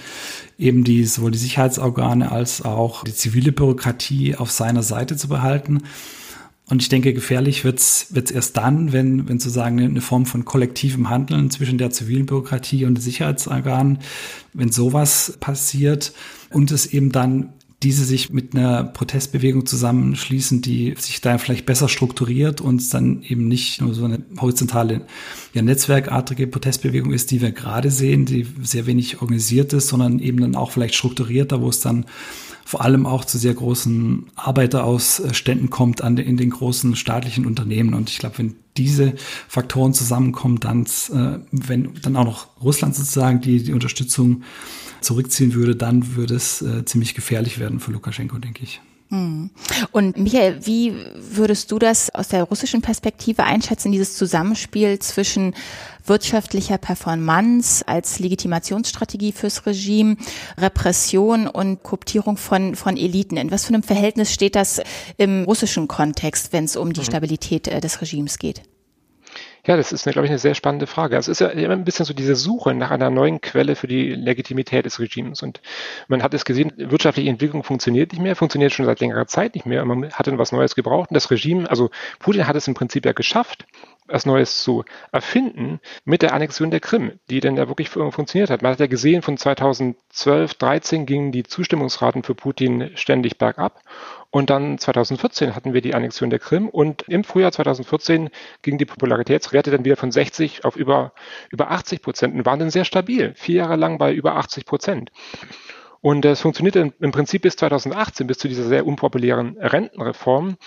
eben 0.58 0.84
die 0.84 1.06
sowohl 1.06 1.32
die 1.32 1.38
Sicherheitsorgane 1.38 2.32
als 2.32 2.64
auch 2.64 3.04
die 3.04 3.14
zivile 3.14 3.52
Bürokratie 3.52 4.36
auf 4.36 4.52
seiner 4.52 4.84
Seite 4.84 5.18
zu 5.18 5.28
behalten. 5.28 5.84
Und 6.70 6.82
ich 6.82 6.90
denke, 6.90 7.14
gefährlich 7.14 7.64
wird's 7.64 8.08
wird's 8.10 8.32
erst 8.32 8.58
dann, 8.58 8.92
wenn, 8.92 9.30
wenn 9.30 9.40
sozusagen 9.40 9.80
eine 9.80 10.02
Form 10.02 10.26
von 10.26 10.44
kollektivem 10.44 11.10
Handeln 11.10 11.50
zwischen 11.50 11.78
der 11.78 11.92
zivilen 11.92 12.26
Bürokratie 12.26 12.86
und 12.86 12.96
den 12.96 13.02
Sicherheitsorganen, 13.02 14.00
wenn 14.54 14.72
sowas 14.72 15.38
passiert 15.40 16.12
und 16.50 16.72
es 16.72 16.88
eben 16.88 17.12
dann 17.12 17.54
diese 17.84 18.06
sich 18.06 18.32
mit 18.32 18.56
einer 18.56 18.84
Protestbewegung 18.84 19.68
zusammenschließen, 19.68 20.64
die 20.64 20.96
sich 20.98 21.22
da 21.22 21.38
vielleicht 21.38 21.68
besser 21.68 21.88
strukturiert 21.88 22.60
und 22.60 22.92
dann 22.94 23.22
eben 23.22 23.48
nicht 23.48 23.82
nur 23.82 23.94
so 23.94 24.06
eine 24.06 24.24
horizontale, 24.40 25.06
ja, 25.54 25.62
netzwerkartige 25.62 26.48
Protestbewegung 26.48 27.14
ist, 27.14 27.30
die 27.30 27.42
wir 27.42 27.52
gerade 27.52 27.92
sehen, 27.92 28.26
die 28.26 28.48
sehr 28.64 28.88
wenig 28.88 29.22
organisiert 29.22 29.74
ist, 29.74 29.90
sondern 29.90 30.18
eben 30.20 30.40
dann 30.40 30.56
auch 30.56 30.72
vielleicht 30.72 30.96
strukturierter, 30.96 31.62
wo 31.62 31.70
es 31.70 31.80
dann 31.80 32.06
vor 32.66 32.82
allem 32.82 33.06
auch 33.06 33.24
zu 33.24 33.38
sehr 33.38 33.54
großen 33.54 34.26
Arbeiterausständen 34.36 35.70
kommt 35.70 36.02
an, 36.02 36.18
in 36.18 36.36
den 36.36 36.50
großen 36.50 36.96
staatlichen 36.98 37.46
Unternehmen. 37.46 37.94
Und 37.94 38.10
ich 38.10 38.18
glaube, 38.18 38.40
wenn 38.40 38.56
diese 38.76 39.14
Faktoren 39.48 39.94
zusammenkommen, 39.94 40.60
dann, 40.60 40.84
äh, 40.84 41.40
wenn 41.52 41.94
dann 42.02 42.18
auch 42.18 42.26
noch 42.26 42.48
Russland 42.62 42.96
sozusagen 42.96 43.40
die, 43.40 43.64
die 43.64 43.72
Unterstützung 43.72 44.44
zurückziehen 45.08 45.54
würde, 45.54 45.76
dann 45.76 46.16
würde 46.16 46.36
es 46.36 46.62
äh, 46.62 46.86
ziemlich 46.86 47.16
gefährlich 47.16 47.60
werden 47.60 47.80
für 47.80 47.92
Lukaschenko, 47.92 48.38
denke 48.38 48.64
ich. 48.64 48.82
Hm. 49.10 49.52
Und 49.92 50.18
Michael, 50.18 50.66
wie 50.66 50.94
würdest 51.16 51.72
du 51.72 51.80
das 51.80 52.14
aus 52.14 52.28
der 52.28 52.44
russischen 52.44 52.82
Perspektive 52.82 53.46
einschätzen, 53.46 53.94
dieses 53.94 54.18
Zusammenspiel 54.18 55.00
zwischen 55.00 55.56
wirtschaftlicher 56.06 56.78
Performance 56.78 57.88
als 57.88 58.20
Legitimationsstrategie 58.20 59.32
fürs 59.32 59.66
Regime, 59.66 60.18
Repression 60.58 61.48
und 61.48 61.84
Kooptierung 61.84 62.36
von, 62.36 62.76
von 62.76 62.98
Eliten? 62.98 63.38
In 63.38 63.50
was 63.50 63.64
für 63.64 63.74
einem 63.74 63.84
Verhältnis 63.84 64.34
steht 64.34 64.56
das 64.56 64.82
im 65.16 65.46
russischen 65.46 65.88
Kontext, 65.88 66.52
wenn 66.52 66.66
es 66.66 66.76
um 66.76 66.92
die 66.92 67.00
mhm. 67.00 67.06
Stabilität 67.06 67.70
äh, 67.70 67.80
des 67.80 68.02
Regimes 68.02 68.40
geht? 68.40 68.62
Ja, 69.68 69.76
das 69.76 69.92
ist, 69.92 70.06
glaube 70.06 70.26
ich, 70.26 70.32
eine 70.32 70.40
sehr 70.40 70.56
spannende 70.56 70.88
Frage. 70.88 71.18
Es 71.18 71.28
ist 71.28 71.42
ja 71.42 71.48
immer 71.48 71.74
ein 71.74 71.84
bisschen 71.84 72.06
so 72.06 72.14
diese 72.14 72.38
Suche 72.38 72.74
nach 72.74 72.90
einer 72.90 73.10
neuen 73.10 73.42
Quelle 73.42 73.76
für 73.76 73.88
die 73.88 74.16
Legitimität 74.16 74.86
des 74.86 75.02
Regimes. 75.02 75.44
Und 75.44 75.60
man 76.08 76.24
hat 76.24 76.34
es 76.34 76.46
gesehen, 76.46 76.72
wirtschaftliche 76.78 77.30
Entwicklung 77.30 77.64
funktioniert 77.64 78.14
nicht 78.14 78.22
mehr, 78.22 78.38
funktioniert 78.38 78.72
schon 78.72 78.86
seit 78.86 79.02
längerer 79.02 79.28
Zeit 79.28 79.56
nicht 79.56 79.66
mehr. 79.66 79.84
Man 79.84 80.10
hat 80.14 80.26
dann 80.26 80.38
was 80.38 80.54
Neues 80.54 80.74
gebraucht. 80.74 81.10
Und 81.12 81.16
das 81.16 81.30
Regime, 81.32 81.70
also 81.70 81.90
Putin 82.20 82.48
hat 82.48 82.56
es 82.56 82.70
im 82.70 82.76
Prinzip 82.76 83.06
ja 83.06 83.12
geschafft, 83.12 83.66
was 84.08 84.26
Neues 84.26 84.64
zu 84.64 84.84
erfinden 85.12 85.80
mit 86.06 86.22
der 86.22 86.34
Annexion 86.34 86.72
der 86.72 86.80
Krim, 86.80 87.20
die 87.30 87.40
dann 87.40 87.58
ja 87.58 87.68
wirklich 87.68 87.90
funktioniert 87.90 88.50
hat. 88.50 88.62
Man 88.62 88.72
hat 88.72 88.80
ja 88.80 88.88
gesehen, 88.88 89.22
von 89.22 89.38
2012, 89.38 90.54
13 90.56 91.06
gingen 91.06 91.32
die 91.32 91.44
Zustimmungsraten 91.44 92.24
für 92.24 92.36
Putin 92.36 92.92
ständig 92.96 93.38
bergab. 93.38 93.82
Und 94.30 94.50
dann 94.50 94.78
2014 94.78 95.56
hatten 95.56 95.74
wir 95.74 95.82
die 95.82 95.96
Annexion 95.96 96.30
der 96.30 96.40
Krim 96.40 96.68
und 96.68 97.04
im 97.08 97.24
Frühjahr 97.24 97.52
2014 97.52 98.30
gingen 98.62 98.78
die 98.78 98.86
Popularitätswerte 98.86 99.72
dann 99.72 99.86
wieder 99.86 99.96
von 99.96 100.12
60 100.12 100.66
auf 100.66 100.76
über, 100.76 101.14
über 101.50 101.72
80 101.72 102.02
Prozent 102.02 102.36
und 102.36 102.46
waren 102.46 102.60
dann 102.60 102.70
sehr 102.70 102.86
stabil, 102.86 103.34
vier 103.36 103.56
Jahre 103.56 103.78
lang 103.78 103.98
bei 103.98 104.14
über 104.14 104.36
80 104.36 104.66
Prozent. 104.66 105.12
Und 106.02 106.24
das 106.26 106.42
funktionierte 106.42 106.94
im 107.00 107.12
Prinzip 107.12 107.42
bis 107.42 107.56
2018, 107.56 108.28
bis 108.28 108.38
zu 108.38 108.48
dieser 108.48 108.64
sehr 108.64 108.86
unpopulären 108.86 109.58
Rentenreform. 109.60 110.58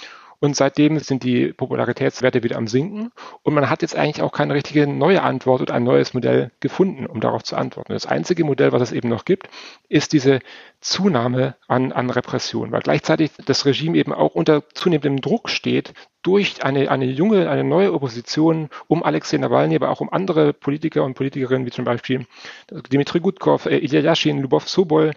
Und 0.41 0.57
seitdem 0.57 0.99
sind 0.99 1.23
die 1.23 1.53
Popularitätswerte 1.53 2.43
wieder 2.43 2.57
am 2.57 2.67
Sinken. 2.67 3.13
Und 3.43 3.55
man 3.55 3.69
hat 3.69 3.83
jetzt 3.83 3.95
eigentlich 3.95 4.23
auch 4.23 4.33
keine 4.33 4.55
richtige 4.55 4.87
neue 4.87 5.23
Antwort 5.23 5.61
und 5.61 5.71
ein 5.71 5.85
neues 5.85 6.15
Modell 6.15 6.51
gefunden, 6.61 7.07
um 7.07 7.21
darauf 7.21 7.43
zu 7.43 7.57
antworten. 7.57 7.93
Das 7.93 8.07
einzige 8.07 8.45
Modell, 8.45 8.73
was 8.73 8.83
es 8.83 8.93
eben 8.93 9.11
noch 9.11 9.27
gibt, 9.27 9.51
ist 9.91 10.15
diese 10.15 10.41
Zunahme 10.81 11.57
an, 11.69 11.93
an 11.93 12.09
Repression, 12.09 12.73
weil 12.73 12.81
gleichzeitig 12.81 13.33
das 13.45 13.67
Regime 13.67 13.99
eben 13.99 14.15
auch 14.15 14.35
unter 14.35 14.67
zunehmendem 14.71 15.21
Druck 15.21 15.51
steht 15.51 15.93
durch 16.23 16.63
eine, 16.65 16.91
eine 16.91 17.07
junge, 17.07 17.49
eine 17.49 17.65
neue 17.65 17.93
Opposition 17.93 18.69
um 18.89 19.03
Alexei 19.03 19.39
Nawalny, 19.39 19.77
aber 19.77 19.91
auch 19.91 20.01
um 20.01 20.13
andere 20.13 20.53
Politiker 20.53 21.05
und 21.05 21.15
Politikerinnen, 21.15 21.67
wie 21.67 21.71
zum 21.71 21.85
Beispiel 21.85 22.27
Dmitri 22.71 23.21
Gutkov, 23.21 23.67
äh, 23.67 23.79
Ilya 23.79 24.01
Yashin, 24.01 24.41
Lubov 24.41 24.69
Sobol, 24.69 25.13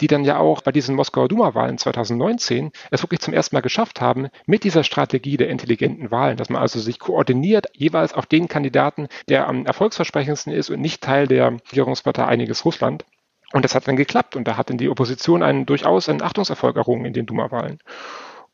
die 0.00 0.06
dann 0.06 0.24
ja 0.24 0.38
auch 0.38 0.62
bei 0.62 0.72
diesen 0.72 0.94
Moskauer 0.96 1.28
Duma-Wahlen 1.28 1.78
2019 1.78 2.72
es 2.90 3.02
wirklich 3.02 3.20
zum 3.20 3.34
ersten 3.34 3.56
Mal 3.56 3.62
geschafft 3.62 4.00
haben, 4.00 4.28
mit 4.46 4.64
dieser 4.64 4.84
Strategie 4.84 5.36
der 5.36 5.48
intelligenten 5.48 6.10
Wahlen, 6.10 6.36
dass 6.36 6.50
man 6.50 6.62
also 6.62 6.80
sich 6.80 6.98
koordiniert, 6.98 7.66
jeweils 7.72 8.12
auf 8.12 8.26
den 8.26 8.48
Kandidaten, 8.48 9.08
der 9.28 9.48
am 9.48 9.66
erfolgsversprechendsten 9.66 10.52
ist 10.52 10.70
und 10.70 10.80
nicht 10.80 11.02
Teil 11.02 11.26
der 11.26 11.56
Regierungspartei 11.70 12.24
Einiges 12.24 12.64
Russland, 12.64 13.04
und 13.52 13.64
das 13.64 13.76
hat 13.76 13.86
dann 13.86 13.94
geklappt 13.94 14.34
und 14.34 14.48
da 14.48 14.56
hat 14.56 14.68
dann 14.68 14.78
die 14.78 14.88
Opposition 14.88 15.44
einen 15.44 15.64
durchaus 15.64 16.08
einen 16.08 16.22
Achtungserfolg 16.22 16.76
errungen 16.76 17.04
in 17.04 17.12
den 17.12 17.24
Duma-Wahlen. 17.24 17.78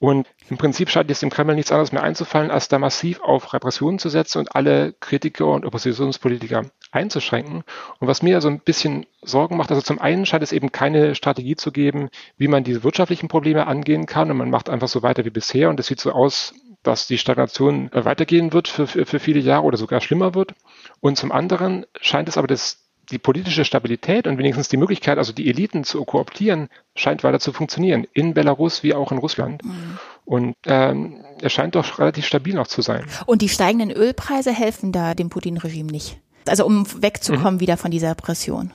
Und 0.01 0.27
im 0.49 0.57
Prinzip 0.57 0.89
scheint 0.89 1.11
jetzt 1.11 1.21
dem 1.21 1.29
Kreml 1.29 1.55
nichts 1.55 1.71
anderes 1.71 1.93
mehr 1.93 2.03
einzufallen, 2.03 2.51
als 2.51 2.69
da 2.69 2.79
massiv 2.79 3.21
auf 3.21 3.53
Repressionen 3.53 3.99
zu 3.99 4.09
setzen 4.09 4.39
und 4.39 4.57
alle 4.57 4.95
Kritiker 4.95 5.47
und 5.49 5.67
Oppositionspolitiker 5.67 6.63
einzuschränken. 6.91 7.65
Und 7.99 8.09
was 8.09 8.23
mir 8.23 8.37
also 8.37 8.49
ein 8.49 8.61
bisschen 8.61 9.05
Sorgen 9.21 9.59
macht, 9.59 9.71
also 9.71 9.83
zum 9.83 9.99
einen 9.99 10.25
scheint 10.25 10.43
es 10.43 10.53
eben 10.53 10.73
keine 10.73 11.15
Strategie 11.15 11.55
zu 11.55 11.71
geben, 11.71 12.09
wie 12.39 12.49
man 12.49 12.65
diese 12.65 12.83
wirtschaftlichen 12.83 13.29
Probleme 13.29 13.67
angehen 13.67 14.07
kann 14.07 14.31
und 14.31 14.39
man 14.39 14.49
macht 14.49 14.71
einfach 14.71 14.89
so 14.89 15.03
weiter 15.03 15.27
wie 15.27 15.31
bisher 15.31 15.69
und 15.69 15.79
es 15.79 15.87
sieht 15.87 16.01
so 16.01 16.13
aus, 16.13 16.55
dass 16.83 17.07
die 17.07 17.19
Stagnation 17.19 17.91
weitergehen 17.93 18.55
wird 18.55 18.69
für, 18.69 18.87
für, 18.87 19.05
für 19.05 19.21
viele 19.21 19.41
Jahre 19.41 19.65
oder 19.65 19.77
sogar 19.77 20.01
schlimmer 20.01 20.35
wird. 20.35 20.55
Und 21.01 21.19
zum 21.19 21.31
anderen 21.31 21.85
scheint 22.01 22.29
es 22.31 22.39
aber 22.39 22.47
das, 22.47 22.90
die 23.11 23.19
politische 23.19 23.65
Stabilität 23.65 24.27
und 24.27 24.39
wenigstens 24.39 24.69
die 24.69 24.77
Möglichkeit, 24.77 25.19
also 25.19 25.33
die 25.33 25.49
Eliten 25.49 25.85
zu 25.85 26.05
kooptieren, 26.05 26.69
scheint 26.95 27.25
weiter 27.25 27.41
zu 27.41 27.53
funktionieren, 27.53 28.07
in 28.13 28.35
Belarus 28.35 28.83
wie 28.83 28.95
auch 28.95 29.13
in 29.13 29.19
Russland. 29.19 29.65
Mhm. 29.65 29.99
Und 30.25 30.55
ähm, 30.67 31.25
er 31.41 31.51
scheint 31.51 31.75
doch 31.75 31.99
relativ 31.99 32.27
stabil 32.27 32.55
noch 32.55 32.67
zu 32.67 32.83
sein. 32.83 33.05
Und 33.27 33.43
die 33.43 33.49
steigenden 33.49 33.91
Ölpreise 33.91 34.53
helfen 34.53 34.93
da 34.93 35.15
dem 35.15 35.29
Putin-Regime 35.29 35.91
nicht. 35.91 36.19
Also 36.47 36.65
um 36.65 36.87
wegzukommen 37.03 37.55
mhm. 37.55 37.61
wieder 37.61 37.77
von 37.77 37.91
dieser 37.91 38.15
Pression. 38.15 38.73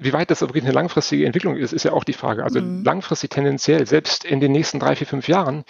Wie 0.00 0.12
weit 0.12 0.30
das 0.30 0.40
wirklich 0.42 0.62
eine 0.62 0.72
langfristige 0.72 1.26
Entwicklung 1.26 1.56
ist, 1.56 1.72
ist 1.72 1.82
ja 1.82 1.92
auch 1.92 2.04
die 2.04 2.12
Frage. 2.12 2.44
Also 2.44 2.60
mhm. 2.60 2.84
langfristig 2.84 3.30
tendenziell, 3.30 3.84
selbst 3.86 4.24
in 4.24 4.38
den 4.38 4.52
nächsten 4.52 4.78
drei, 4.78 4.94
vier, 4.94 5.08
fünf 5.08 5.26
Jahren, 5.26 5.64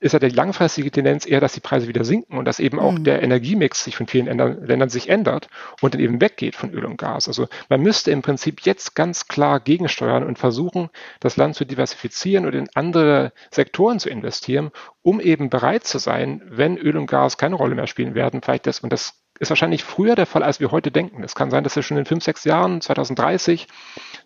ist 0.00 0.12
ja 0.12 0.18
die 0.18 0.30
langfristige 0.30 0.90
Tendenz 0.90 1.26
eher, 1.26 1.40
dass 1.40 1.52
die 1.52 1.60
Preise 1.60 1.86
wieder 1.86 2.04
sinken 2.04 2.38
und 2.38 2.46
dass 2.46 2.58
eben 2.58 2.80
auch 2.80 2.92
mhm. 2.92 3.04
der 3.04 3.22
Energiemix 3.22 3.84
sich 3.84 3.96
von 3.96 4.06
vielen 4.06 4.26
Ländern, 4.26 4.64
Ländern 4.64 4.88
sich 4.88 5.08
ändert 5.08 5.48
und 5.82 5.94
dann 5.94 6.00
eben 6.00 6.20
weggeht 6.20 6.56
von 6.56 6.72
Öl 6.72 6.86
und 6.86 6.96
Gas. 6.96 7.28
Also 7.28 7.48
man 7.68 7.82
müsste 7.82 8.10
im 8.10 8.22
Prinzip 8.22 8.62
jetzt 8.62 8.94
ganz 8.94 9.28
klar 9.28 9.60
gegensteuern 9.60 10.24
und 10.24 10.38
versuchen, 10.38 10.88
das 11.20 11.36
Land 11.36 11.54
zu 11.54 11.66
diversifizieren 11.66 12.46
und 12.46 12.54
in 12.54 12.68
andere 12.74 13.32
Sektoren 13.50 14.00
zu 14.00 14.08
investieren, 14.08 14.70
um 15.02 15.20
eben 15.20 15.50
bereit 15.50 15.84
zu 15.84 15.98
sein, 15.98 16.42
wenn 16.46 16.78
Öl 16.78 16.96
und 16.96 17.06
Gas 17.06 17.36
keine 17.36 17.56
Rolle 17.56 17.74
mehr 17.74 17.86
spielen 17.86 18.14
werden, 18.14 18.40
vielleicht 18.42 18.66
das, 18.66 18.80
und 18.80 18.92
das 18.92 19.20
ist 19.38 19.48
wahrscheinlich 19.48 19.82
früher 19.82 20.16
der 20.16 20.26
Fall, 20.26 20.42
als 20.42 20.60
wir 20.60 20.70
heute 20.70 20.90
denken. 20.90 21.22
Es 21.24 21.34
kann 21.34 21.50
sein, 21.50 21.64
dass 21.64 21.76
es 21.76 21.84
schon 21.84 21.96
in 21.96 22.04
fünf, 22.04 22.22
sechs 22.22 22.44
Jahren, 22.44 22.82
2030, 22.82 23.68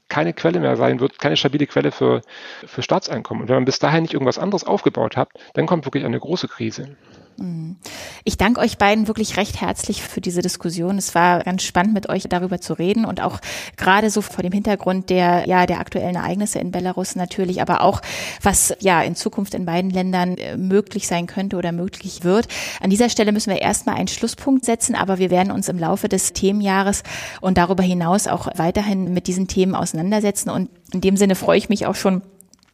keine 0.08 0.32
Quelle 0.32 0.60
mehr 0.60 0.76
sein 0.76 1.00
wird, 1.00 1.18
keine 1.18 1.36
stabile 1.36 1.66
Quelle 1.66 1.90
für, 1.90 2.20
für 2.66 2.82
Staatseinkommen. 2.82 3.42
Und 3.42 3.48
wenn 3.48 3.56
man 3.56 3.64
bis 3.64 3.78
dahin 3.78 4.02
nicht 4.02 4.14
irgendwas 4.14 4.38
anderes 4.38 4.64
aufgebaut 4.64 5.16
hat, 5.16 5.28
dann 5.54 5.66
kommt 5.66 5.86
wirklich 5.86 6.04
eine 6.04 6.20
große 6.20 6.48
Krise. 6.48 6.96
Mhm. 7.36 7.76
Ich 8.24 8.36
danke 8.36 8.60
euch 8.60 8.78
beiden 8.78 9.08
wirklich 9.08 9.36
recht 9.36 9.60
herzlich 9.60 10.02
für 10.02 10.20
diese 10.20 10.42
Diskussion. 10.42 10.98
Es 10.98 11.14
war 11.14 11.42
ganz 11.42 11.62
spannend, 11.62 11.94
mit 11.94 12.08
euch 12.08 12.24
darüber 12.28 12.60
zu 12.60 12.74
reden 12.74 13.04
und 13.04 13.20
auch 13.20 13.40
gerade 13.76 14.10
so 14.10 14.22
vor 14.22 14.42
dem 14.42 14.52
Hintergrund 14.52 15.10
der, 15.10 15.46
ja, 15.46 15.66
der 15.66 15.80
aktuellen 15.80 16.16
Ereignisse 16.16 16.58
in 16.58 16.70
Belarus 16.70 17.16
natürlich, 17.16 17.60
aber 17.60 17.82
auch 17.82 18.00
was, 18.42 18.74
ja, 18.80 19.02
in 19.02 19.16
Zukunft 19.16 19.54
in 19.54 19.64
beiden 19.64 19.90
Ländern 19.90 20.36
äh, 20.36 20.56
möglich 20.56 21.06
sein 21.06 21.26
könnte 21.26 21.56
oder 21.56 21.72
möglich 21.72 22.24
wird. 22.24 22.48
An 22.80 22.90
dieser 22.90 23.08
Stelle 23.08 23.32
müssen 23.32 23.50
wir 23.50 23.60
erstmal 23.60 23.96
einen 23.96 24.08
Schlusspunkt 24.08 24.64
setzen, 24.64 24.94
aber 24.94 25.18
wir 25.18 25.30
werden 25.30 25.50
uns 25.50 25.68
im 25.68 25.78
Laufe 25.78 26.08
des 26.08 26.32
Themenjahres 26.32 27.02
und 27.40 27.58
darüber 27.58 27.82
hinaus 27.82 28.26
auch 28.26 28.48
weiterhin 28.56 29.12
mit 29.12 29.26
diesen 29.26 29.48
Themen 29.48 29.74
auseinandersetzen 29.74 30.50
und 30.50 30.70
in 30.92 31.00
dem 31.00 31.16
Sinne 31.16 31.34
freue 31.34 31.58
ich 31.58 31.68
mich 31.68 31.86
auch 31.86 31.96
schon 31.96 32.22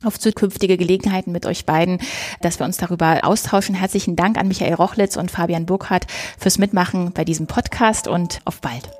auf 0.05 0.19
zukünftige 0.19 0.77
Gelegenheiten 0.77 1.33
mit 1.33 1.47
euch 1.47 1.67
beiden, 1.67 1.99
dass 2.41 2.59
wir 2.59 2.67
uns 2.67 2.77
darüber 2.77 3.21
austauschen. 3.23 3.75
Herzlichen 3.75 4.17
Dank 4.17 4.39
an 4.39 4.49
Michael 4.49 4.75
Rochlitz 4.75 5.17
und 5.17 5.31
Fabian 5.31 5.67
Burkhardt 5.67 6.07
fürs 6.39 6.59
Mitmachen 6.59 7.13
bei 7.13 7.25
diesem 7.25 7.47
Podcast 7.47 8.09
und 8.09 8.41
auf 8.45 8.61
bald. 8.61 9.00